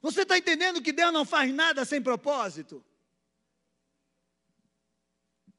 [0.00, 2.84] Você está entendendo que Deus não faz nada sem propósito?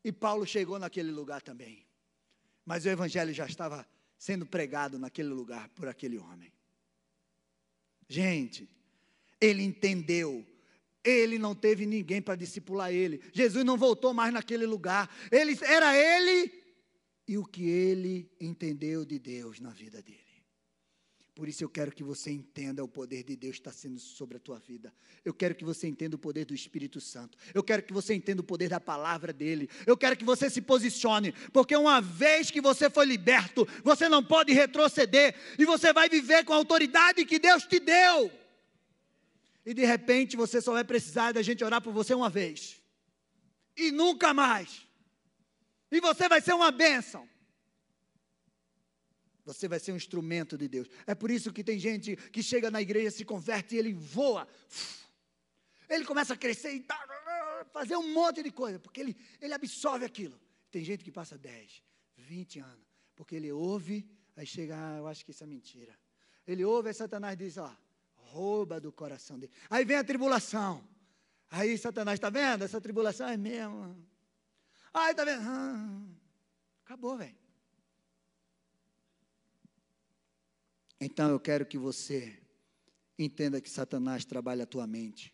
[0.04, 1.86] E Paulo chegou naquele lugar também.
[2.64, 6.54] Mas o evangelho já estava sendo pregado naquele lugar por aquele homem.
[8.08, 8.70] Gente,
[9.42, 10.46] ele entendeu
[11.06, 13.22] ele não teve ninguém para discipular ele.
[13.32, 15.08] Jesus não voltou mais naquele lugar.
[15.32, 16.65] Ele era ele
[17.28, 20.20] e o que ele entendeu de Deus na vida dele.
[21.34, 24.40] Por isso eu quero que você entenda o poder de Deus está sendo sobre a
[24.40, 24.94] tua vida.
[25.24, 27.38] Eu quero que você entenda o poder do Espírito Santo.
[27.54, 29.70] Eu quero que você entenda o poder da palavra dele.
[29.86, 34.24] Eu quero que você se posicione, porque uma vez que você foi liberto, você não
[34.24, 38.32] pode retroceder e você vai viver com a autoridade que Deus te deu
[39.66, 42.80] e de repente você só vai precisar da gente orar por você uma vez.
[43.76, 44.85] E nunca mais.
[45.96, 47.28] E você vai ser uma bênção.
[49.46, 50.90] Você vai ser um instrumento de Deus.
[51.06, 54.48] É por isso que tem gente que chega na igreja, se converte e ele voa.
[55.88, 56.86] Ele começa a crescer e
[57.72, 60.38] fazer um monte de coisa, porque ele, ele absorve aquilo.
[60.72, 61.84] Tem gente que passa 10,
[62.18, 65.98] 20 anos, porque ele ouve, aí chega, ah, eu acho que isso é mentira.
[66.46, 67.74] Ele ouve, aí Satanás diz, ó,
[68.16, 69.54] rouba do coração dele.
[69.70, 70.84] Aí vem a tribulação.
[71.50, 72.64] Aí Satanás, está vendo?
[72.64, 73.96] Essa tribulação é mesmo.
[74.98, 75.42] Aí está vendo?
[75.46, 76.04] Ah,
[76.86, 77.36] acabou, velho.
[81.02, 82.42] Então eu quero que você
[83.20, 85.34] entenda que Satanás trabalha a tua mente.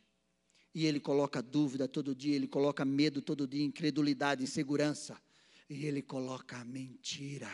[0.73, 5.21] E ele coloca dúvida todo dia, ele coloca medo todo dia, incredulidade, insegurança.
[5.69, 7.51] E ele coloca a mentira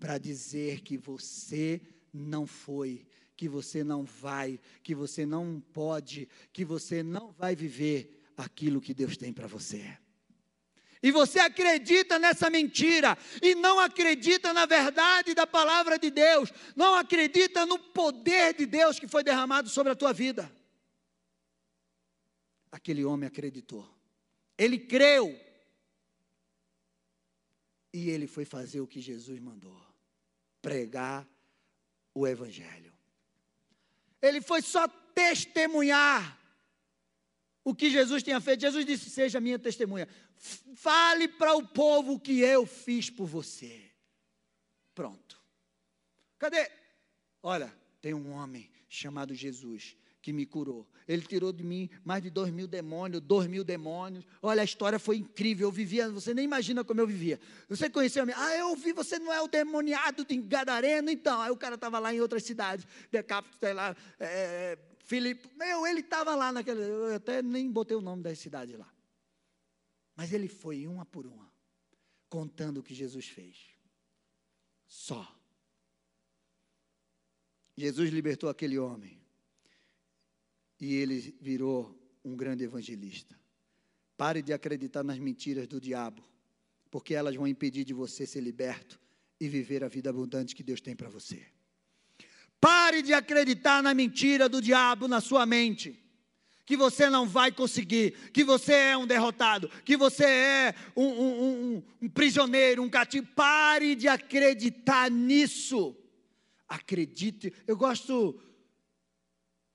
[0.00, 1.80] para dizer que você
[2.12, 3.06] não foi,
[3.36, 8.92] que você não vai, que você não pode, que você não vai viver aquilo que
[8.92, 9.96] Deus tem para você.
[11.02, 16.94] E você acredita nessa mentira e não acredita na verdade da palavra de Deus, não
[16.94, 20.50] acredita no poder de Deus que foi derramado sobre a tua vida.
[22.70, 23.88] Aquele homem acreditou,
[24.56, 25.38] ele creu,
[27.92, 29.80] e ele foi fazer o que Jesus mandou:
[30.60, 31.26] pregar
[32.14, 32.92] o Evangelho.
[34.20, 36.37] Ele foi só testemunhar
[37.68, 38.62] o que Jesus tinha feito.
[38.62, 40.08] Jesus disse: Seja minha testemunha.
[40.74, 43.90] Fale para o povo o que eu fiz por você.
[44.94, 45.38] Pronto.
[46.38, 46.70] Cadê?
[47.42, 50.88] Olha, tem um homem chamado Jesus que me curou.
[51.06, 54.24] Ele tirou de mim mais de dois mil demônios, dois mil demônios.
[54.40, 55.68] Olha, a história foi incrível.
[55.68, 57.38] Eu vivia, você nem imagina como eu vivia.
[57.68, 58.32] Você conheceu me?
[58.34, 61.40] Ah, eu vi, você não é o demoniado de Gadareno, então.
[61.42, 64.78] Aí o cara estava lá em outras cidades, Decapito, sei lá, é,
[65.08, 65.48] Filipe.
[65.56, 66.82] Meu, ele estava lá naquele.
[66.82, 68.92] Eu até nem botei o nome da cidade lá.
[70.14, 71.50] Mas ele foi uma por uma,
[72.28, 73.70] contando o que Jesus fez.
[74.86, 75.34] Só.
[77.74, 79.18] Jesus libertou aquele homem
[80.78, 83.38] e ele virou um grande evangelista.
[84.14, 86.22] Pare de acreditar nas mentiras do diabo,
[86.90, 89.00] porque elas vão impedir de você ser liberto
[89.40, 91.46] e viver a vida abundante que Deus tem para você.
[92.60, 95.98] Pare de acreditar na mentira do diabo na sua mente.
[96.66, 101.42] Que você não vai conseguir, que você é um derrotado, que você é um, um,
[101.42, 103.26] um, um prisioneiro, um cativo.
[103.34, 105.96] Pare de acreditar nisso.
[106.68, 107.52] Acredite.
[107.66, 108.38] Eu gosto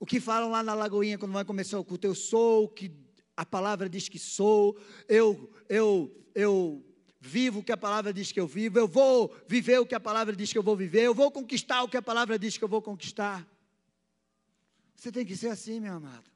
[0.03, 2.91] o que falam lá na Lagoinha quando vai começar o culto, eu sou o que
[3.37, 4.77] a palavra diz que sou,
[5.07, 6.83] eu, eu, eu
[7.25, 9.99] vivo o que a palavra diz que eu vivo, eu vou viver o que a
[9.99, 12.63] palavra diz que eu vou viver, eu vou conquistar o que a palavra diz que
[12.63, 13.47] eu vou conquistar.
[14.95, 16.29] Você tem que ser assim, meu amado.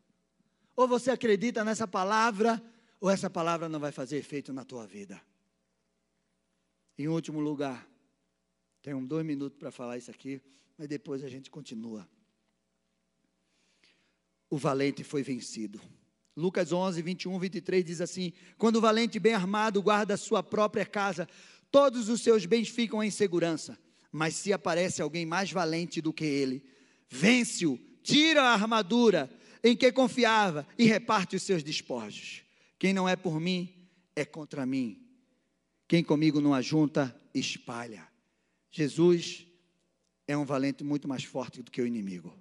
[0.76, 2.64] Ou você acredita nessa palavra,
[3.00, 5.22] ou essa palavra não vai fazer efeito na tua vida.
[6.98, 7.88] Em último lugar,
[8.82, 10.42] tenho dois minutos para falar isso aqui,
[10.78, 12.08] mas depois a gente continua
[14.50, 15.82] o valente foi vencido.
[16.38, 20.86] Lucas 11, 21, 23 diz assim: Quando o valente bem armado guarda a sua própria
[20.86, 21.28] casa,
[21.72, 23.76] todos os seus bens ficam em segurança.
[24.12, 26.64] Mas se aparece alguém mais valente do que ele,
[27.10, 29.28] vence-o, tira a armadura
[29.64, 32.44] em que confiava e reparte os seus despojos.
[32.78, 33.74] Quem não é por mim,
[34.16, 35.04] é contra mim.
[35.88, 38.08] Quem comigo não ajunta, espalha.
[38.70, 39.48] Jesus
[40.28, 42.38] é um valente muito mais forte do que o inimigo,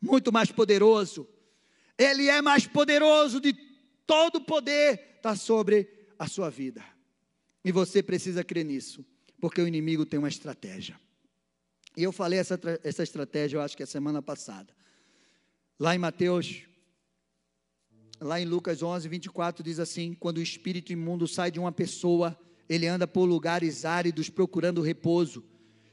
[0.00, 1.28] muito mais poderoso
[1.98, 3.52] ele é mais poderoso de
[4.06, 5.88] todo poder está sobre
[6.18, 6.82] a sua vida.
[7.64, 9.04] E você precisa crer nisso,
[9.40, 10.98] porque o inimigo tem uma estratégia.
[11.96, 14.72] E eu falei essa, essa estratégia, eu acho que é semana passada.
[15.78, 16.62] Lá em Mateus,
[18.20, 22.38] lá em Lucas 11, 24, diz assim: Quando o espírito imundo sai de uma pessoa,
[22.68, 25.44] ele anda por lugares áridos procurando repouso,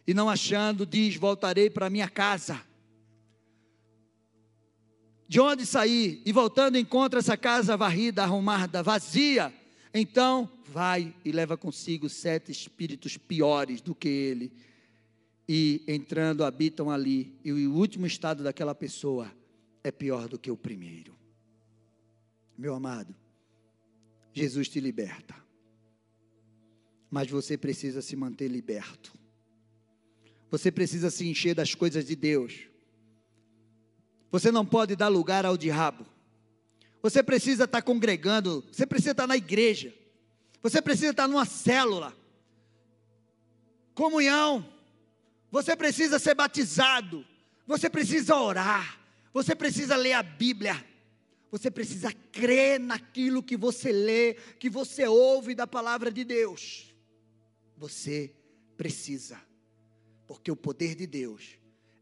[0.06, 2.62] e não achando, diz: Voltarei para minha casa
[5.28, 9.54] de onde sair e voltando encontra essa casa varrida, arrumada, vazia,
[9.94, 14.52] então vai e leva consigo sete espíritos piores do que ele.
[15.48, 19.32] E entrando habitam ali, e o último estado daquela pessoa
[19.84, 21.16] é pior do que o primeiro.
[22.58, 23.16] Meu amado,
[24.34, 25.36] Jesus te liberta.
[27.10, 29.14] Mas você precisa se manter liberto.
[30.50, 32.68] Você precisa se encher das coisas de Deus.
[34.32, 36.06] Você não pode dar lugar ao diabo.
[37.02, 39.94] Você precisa estar congregando, você precisa estar na igreja.
[40.62, 42.16] Você precisa estar numa célula.
[43.94, 44.68] Comunhão.
[45.52, 47.24] Você precisa ser batizado.
[47.68, 49.00] Você precisa orar.
[49.32, 50.84] Você precisa ler a Bíblia.
[51.52, 56.94] Você precisa crer naquilo que você lê, que você ouve da palavra de Deus.
[57.78, 58.34] Você
[58.76, 59.42] precisa,
[60.28, 61.58] porque o poder de Deus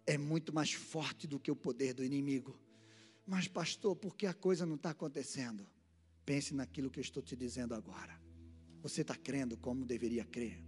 [0.05, 2.59] é muito mais forte do que o poder do inimigo.
[3.25, 5.65] Mas, pastor, por que a coisa não está acontecendo?
[6.25, 8.19] Pense naquilo que eu estou te dizendo agora.
[8.81, 10.61] Você está crendo como deveria crer?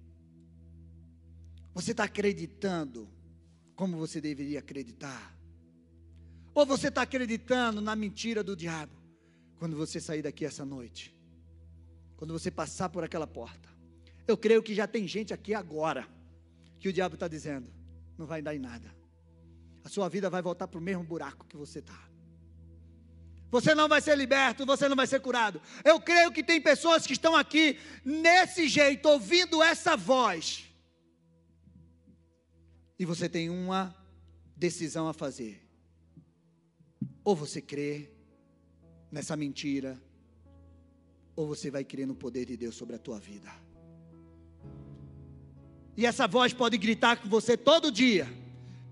[1.74, 3.10] Você está acreditando
[3.76, 5.38] como você deveria acreditar?
[6.54, 8.96] Ou você está acreditando na mentira do diabo?
[9.58, 11.14] Quando você sair daqui essa noite,
[12.16, 13.68] quando você passar por aquela porta,
[14.26, 16.08] eu creio que já tem gente aqui agora
[16.80, 17.70] que o diabo está dizendo:
[18.18, 19.05] não vai dar em nada
[19.86, 22.10] a sua vida vai voltar para o mesmo buraco que você está.
[23.52, 25.62] Você não vai ser liberto, você não vai ser curado.
[25.84, 30.66] Eu creio que tem pessoas que estão aqui nesse jeito, ouvindo essa voz.
[32.98, 33.96] E você tem uma
[34.58, 35.62] decisão a fazer.
[37.24, 38.10] Ou você crê
[39.12, 40.02] nessa mentira,
[41.36, 43.54] ou você vai crer no poder de Deus sobre a tua vida.
[45.96, 48.45] E essa voz pode gritar com você todo dia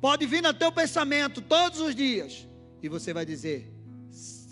[0.04, 2.46] Pode vir no teu pensamento todos os dias.
[2.82, 3.74] E você vai dizer: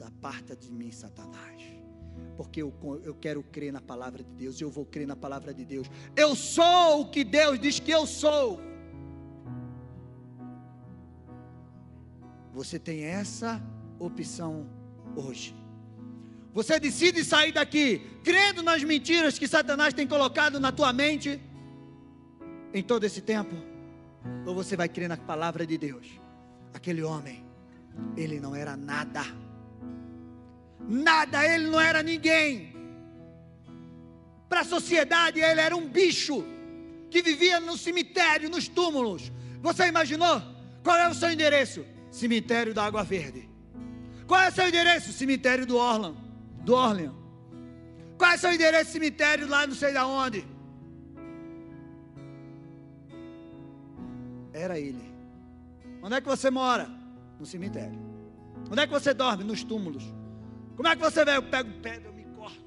[0.02, 1.62] aparta de mim, Satanás.
[2.38, 2.74] Porque eu,
[3.04, 4.62] eu quero crer na palavra de Deus.
[4.62, 5.92] Eu vou crer na palavra de Deus.
[6.16, 8.62] Eu sou o que Deus diz que eu sou.
[12.54, 13.62] Você tem essa
[14.00, 14.70] opção
[15.18, 15.54] hoje.
[16.54, 21.42] Você decide sair daqui crendo nas mentiras que Satanás tem colocado na tua mente
[22.74, 23.71] em todo esse tempo
[24.46, 26.08] ou você vai crer na palavra de Deus?
[26.74, 27.46] Aquele homem
[28.16, 29.24] ele não era nada.
[30.88, 32.76] Nada, ele não era ninguém.
[34.50, 36.44] Para a sociedade, ele era um bicho
[37.10, 39.32] que vivia no cemitério, nos túmulos.
[39.62, 40.42] Você imaginou?
[40.84, 41.86] Qual é o seu endereço?
[42.10, 43.50] Cemitério da Água Verde.
[44.28, 45.14] Qual é o seu endereço?
[45.14, 46.16] Cemitério do Orlan,
[46.64, 47.14] do Orlean.
[48.18, 48.92] Qual é o seu endereço?
[48.92, 50.46] Cemitério lá não sei da onde.
[54.54, 55.12] Era ele.
[56.02, 56.90] Onde é que você mora?
[57.40, 58.00] No cemitério.
[58.70, 59.44] Onde é que você dorme?
[59.44, 60.04] Nos túmulos.
[60.76, 61.38] Como é que você vê?
[61.38, 62.66] Eu pego pedra, eu me corto.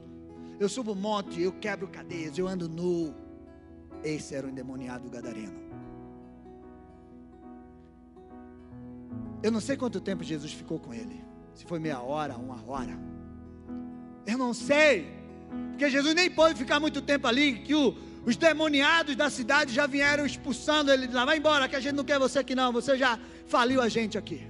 [0.58, 3.14] Eu subo um monte, eu quebro cadeias, eu ando nu.
[4.02, 5.64] Esse era o endemoniado gadareno.
[9.42, 11.22] Eu não sei quanto tempo Jesus ficou com ele.
[11.54, 12.98] Se foi meia hora, uma hora.
[14.26, 15.12] Eu não sei.
[15.70, 17.60] Porque Jesus nem pôde ficar muito tempo ali.
[17.60, 17.94] Que o,
[18.26, 21.24] os demoniados da cidade já vieram expulsando ele de lá.
[21.24, 22.72] Vai embora, que a gente não quer você aqui não.
[22.72, 24.46] Você já faliu a gente aqui.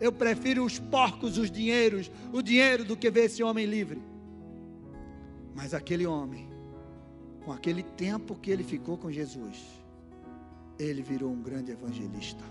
[0.00, 4.02] Eu prefiro os porcos, os dinheiros, o dinheiro do que ver esse homem livre.
[5.54, 6.48] Mas aquele homem,
[7.44, 9.56] com aquele tempo que ele ficou com Jesus,
[10.78, 12.44] ele virou um grande evangelista.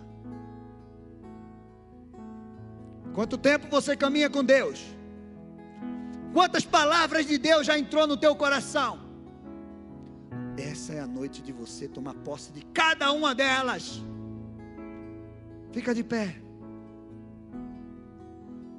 [3.13, 4.83] Quanto tempo você caminha com Deus?
[6.33, 9.02] Quantas palavras de Deus já entrou no teu coração?
[10.57, 14.01] Essa é a noite de você tomar posse de cada uma delas.
[15.71, 16.35] Fica de pé.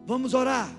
[0.07, 0.71] Vamos orar.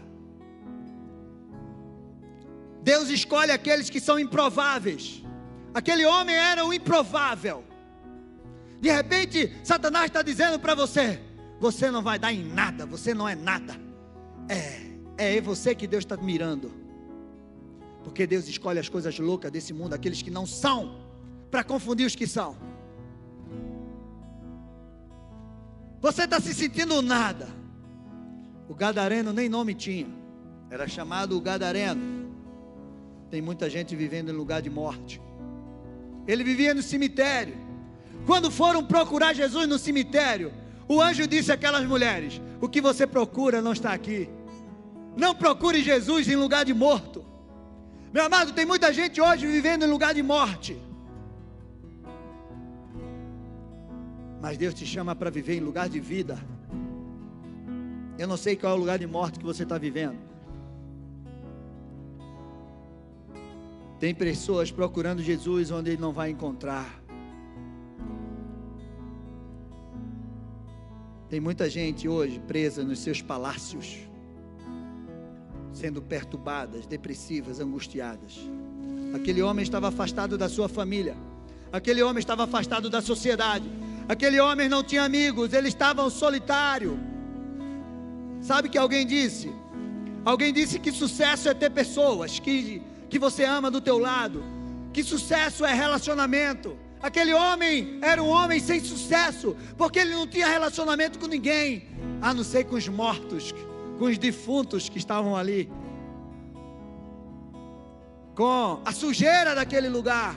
[2.81, 5.23] Deus escolhe aqueles que são improváveis.
[5.73, 7.63] Aquele homem era o improvável.
[8.79, 11.19] De repente, Satanás está dizendo para você:
[11.59, 13.75] você não vai dar em nada, você não é nada.
[14.47, 16.84] É, é você que Deus está mirando.
[18.05, 20.95] Porque Deus escolhe as coisas loucas desse mundo, aqueles que não são,
[21.49, 22.55] para confundir os que são.
[25.99, 27.47] Você está se sentindo nada.
[28.69, 30.07] O Gadareno nem nome tinha,
[30.69, 32.31] era chamado o Gadareno.
[33.31, 35.19] Tem muita gente vivendo em lugar de morte.
[36.27, 37.57] Ele vivia no cemitério.
[38.27, 40.53] Quando foram procurar Jesus no cemitério,
[40.87, 44.29] o anjo disse àquelas mulheres: O que você procura não está aqui.
[45.17, 47.24] Não procure Jesus em lugar de morto.
[48.15, 50.81] Meu amado, tem muita gente hoje vivendo em lugar de morte.
[54.41, 56.39] Mas Deus te chama para viver em lugar de vida.
[58.17, 60.17] Eu não sei qual é o lugar de morte que você está vivendo.
[63.99, 66.87] Tem pessoas procurando Jesus onde ele não vai encontrar.
[71.27, 73.97] Tem muita gente hoje presa nos seus palácios,
[75.75, 78.39] sendo perturbadas, depressivas, angustiadas.
[79.13, 81.15] Aquele homem estava afastado da sua família,
[81.71, 83.69] aquele homem estava afastado da sociedade,
[84.07, 86.97] aquele homem não tinha amigos, ele estava solitário.
[88.41, 89.51] Sabe que alguém disse?
[90.23, 94.43] Alguém disse que sucesso é ter pessoas que, que você ama do teu lado,
[94.93, 96.77] que sucesso é relacionamento.
[97.01, 101.87] Aquele homem era um homem sem sucesso, porque ele não tinha relacionamento com ninguém,
[102.21, 103.53] a não ser com os mortos,
[103.97, 105.69] com os defuntos que estavam ali,
[108.35, 110.35] com a sujeira daquele lugar.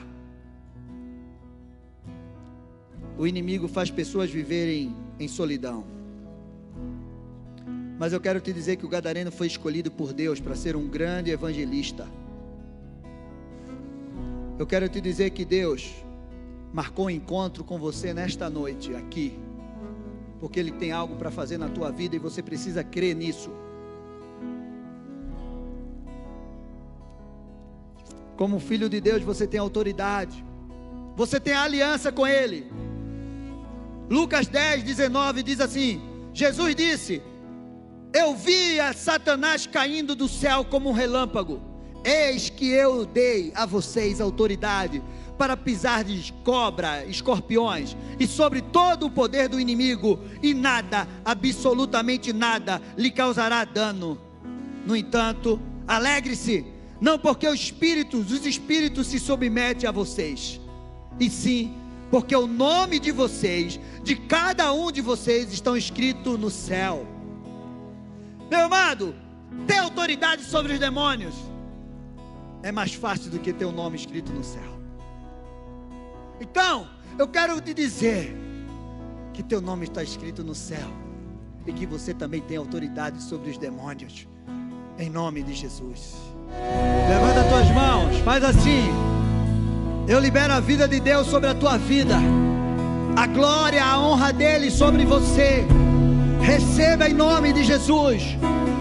[3.18, 5.84] O inimigo faz pessoas viverem em solidão.
[7.98, 10.88] Mas eu quero te dizer que o Gadareno foi escolhido por Deus para ser um
[10.88, 12.06] grande evangelista.
[14.56, 15.92] Eu quero te dizer que Deus
[16.72, 19.36] marcou um encontro com você nesta noite aqui,
[20.40, 23.50] porque Ele tem algo para fazer na tua vida e você precisa crer nisso.
[28.36, 30.44] Como filho de Deus, você tem autoridade,
[31.16, 32.70] você tem aliança com Ele.
[34.08, 36.00] Lucas 10, 19 diz assim:
[36.32, 37.20] Jesus disse:
[38.14, 41.60] Eu via Satanás caindo do céu como um relâmpago.
[42.04, 45.02] Eis que eu dei a vocês autoridade
[45.38, 52.32] para pisar de cobra, escorpiões e sobre todo o poder do inimigo, e nada, absolutamente
[52.32, 54.20] nada, lhe causará dano.
[54.84, 56.66] No entanto, alegre-se,
[57.00, 60.60] não porque os espíritos, os espíritos se submetem a vocês,
[61.20, 61.74] e sim
[62.10, 67.06] porque o nome de vocês, de cada um de vocês, estão escrito no céu.
[68.50, 69.14] Meu amado,
[69.66, 71.34] ter autoridade sobre os demônios
[72.62, 74.77] é mais fácil do que ter o nome escrito no céu.
[76.40, 76.86] Então,
[77.18, 78.36] eu quero te dizer
[79.32, 80.88] que teu nome está escrito no céu
[81.66, 84.26] e que você também tem autoridade sobre os demônios.
[84.98, 86.14] Em nome de Jesus.
[87.08, 88.88] Levanta as tuas mãos, faz assim.
[90.08, 92.16] Eu libero a vida de Deus sobre a tua vida.
[93.16, 95.66] A glória, a honra dele sobre você.
[96.40, 98.22] Receba em nome de Jesus.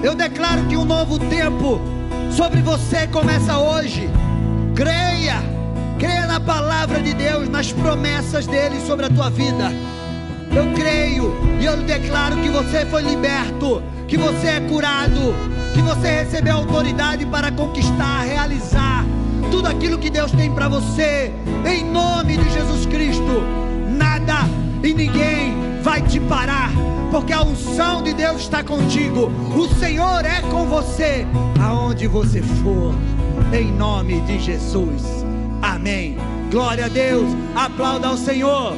[0.03, 1.81] Eu declaro que um novo tempo
[2.31, 4.07] sobre você começa hoje.
[4.75, 5.41] Creia,
[5.97, 9.71] creia na palavra de Deus, nas promessas dele sobre a tua vida.
[10.55, 15.35] Eu creio e eu declaro que você foi liberto, que você é curado,
[15.73, 19.05] que você recebeu autoridade para conquistar, realizar
[19.51, 21.31] tudo aquilo que Deus tem para você,
[21.65, 23.43] em nome de Jesus Cristo.
[23.89, 24.47] Nada
[24.83, 26.71] e ninguém vai te parar,
[27.11, 31.25] porque a unção de Deus está contigo, o Senhor é com você,
[31.59, 32.93] aonde você for,
[33.53, 35.26] em nome de Jesus.
[35.61, 36.17] Amém.
[36.51, 38.73] Glória a Deus, aplauda ao Senhor,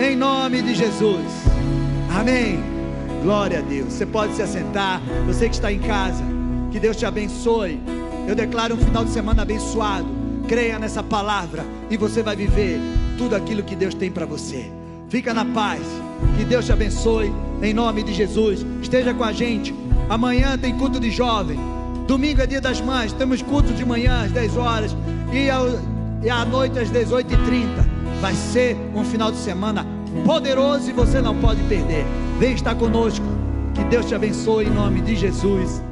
[0.00, 1.24] em nome de Jesus.
[2.14, 2.62] Amém.
[3.22, 3.92] Glória a Deus.
[3.92, 6.22] Você pode se assentar, você que está em casa,
[6.70, 7.80] que Deus te abençoe.
[8.28, 10.06] Eu declaro um final de semana abençoado.
[10.46, 12.78] Creia nessa palavra e você vai viver
[13.16, 14.70] tudo aquilo que Deus tem para você.
[15.08, 15.82] Fica na paz.
[16.36, 17.32] Que Deus te abençoe.
[17.62, 18.64] Em nome de Jesus.
[18.82, 19.74] Esteja com a gente.
[20.08, 21.58] Amanhã tem culto de jovem.
[22.06, 23.12] Domingo é dia das mães.
[23.12, 24.96] Temos culto de manhã às 10 horas.
[25.32, 25.66] E, ao,
[26.22, 27.66] e à noite às 18h30.
[28.20, 29.86] Vai ser um final de semana
[30.24, 32.04] poderoso e você não pode perder.
[32.38, 33.24] Vem estar conosco.
[33.74, 35.82] Que Deus te abençoe em nome de Jesus.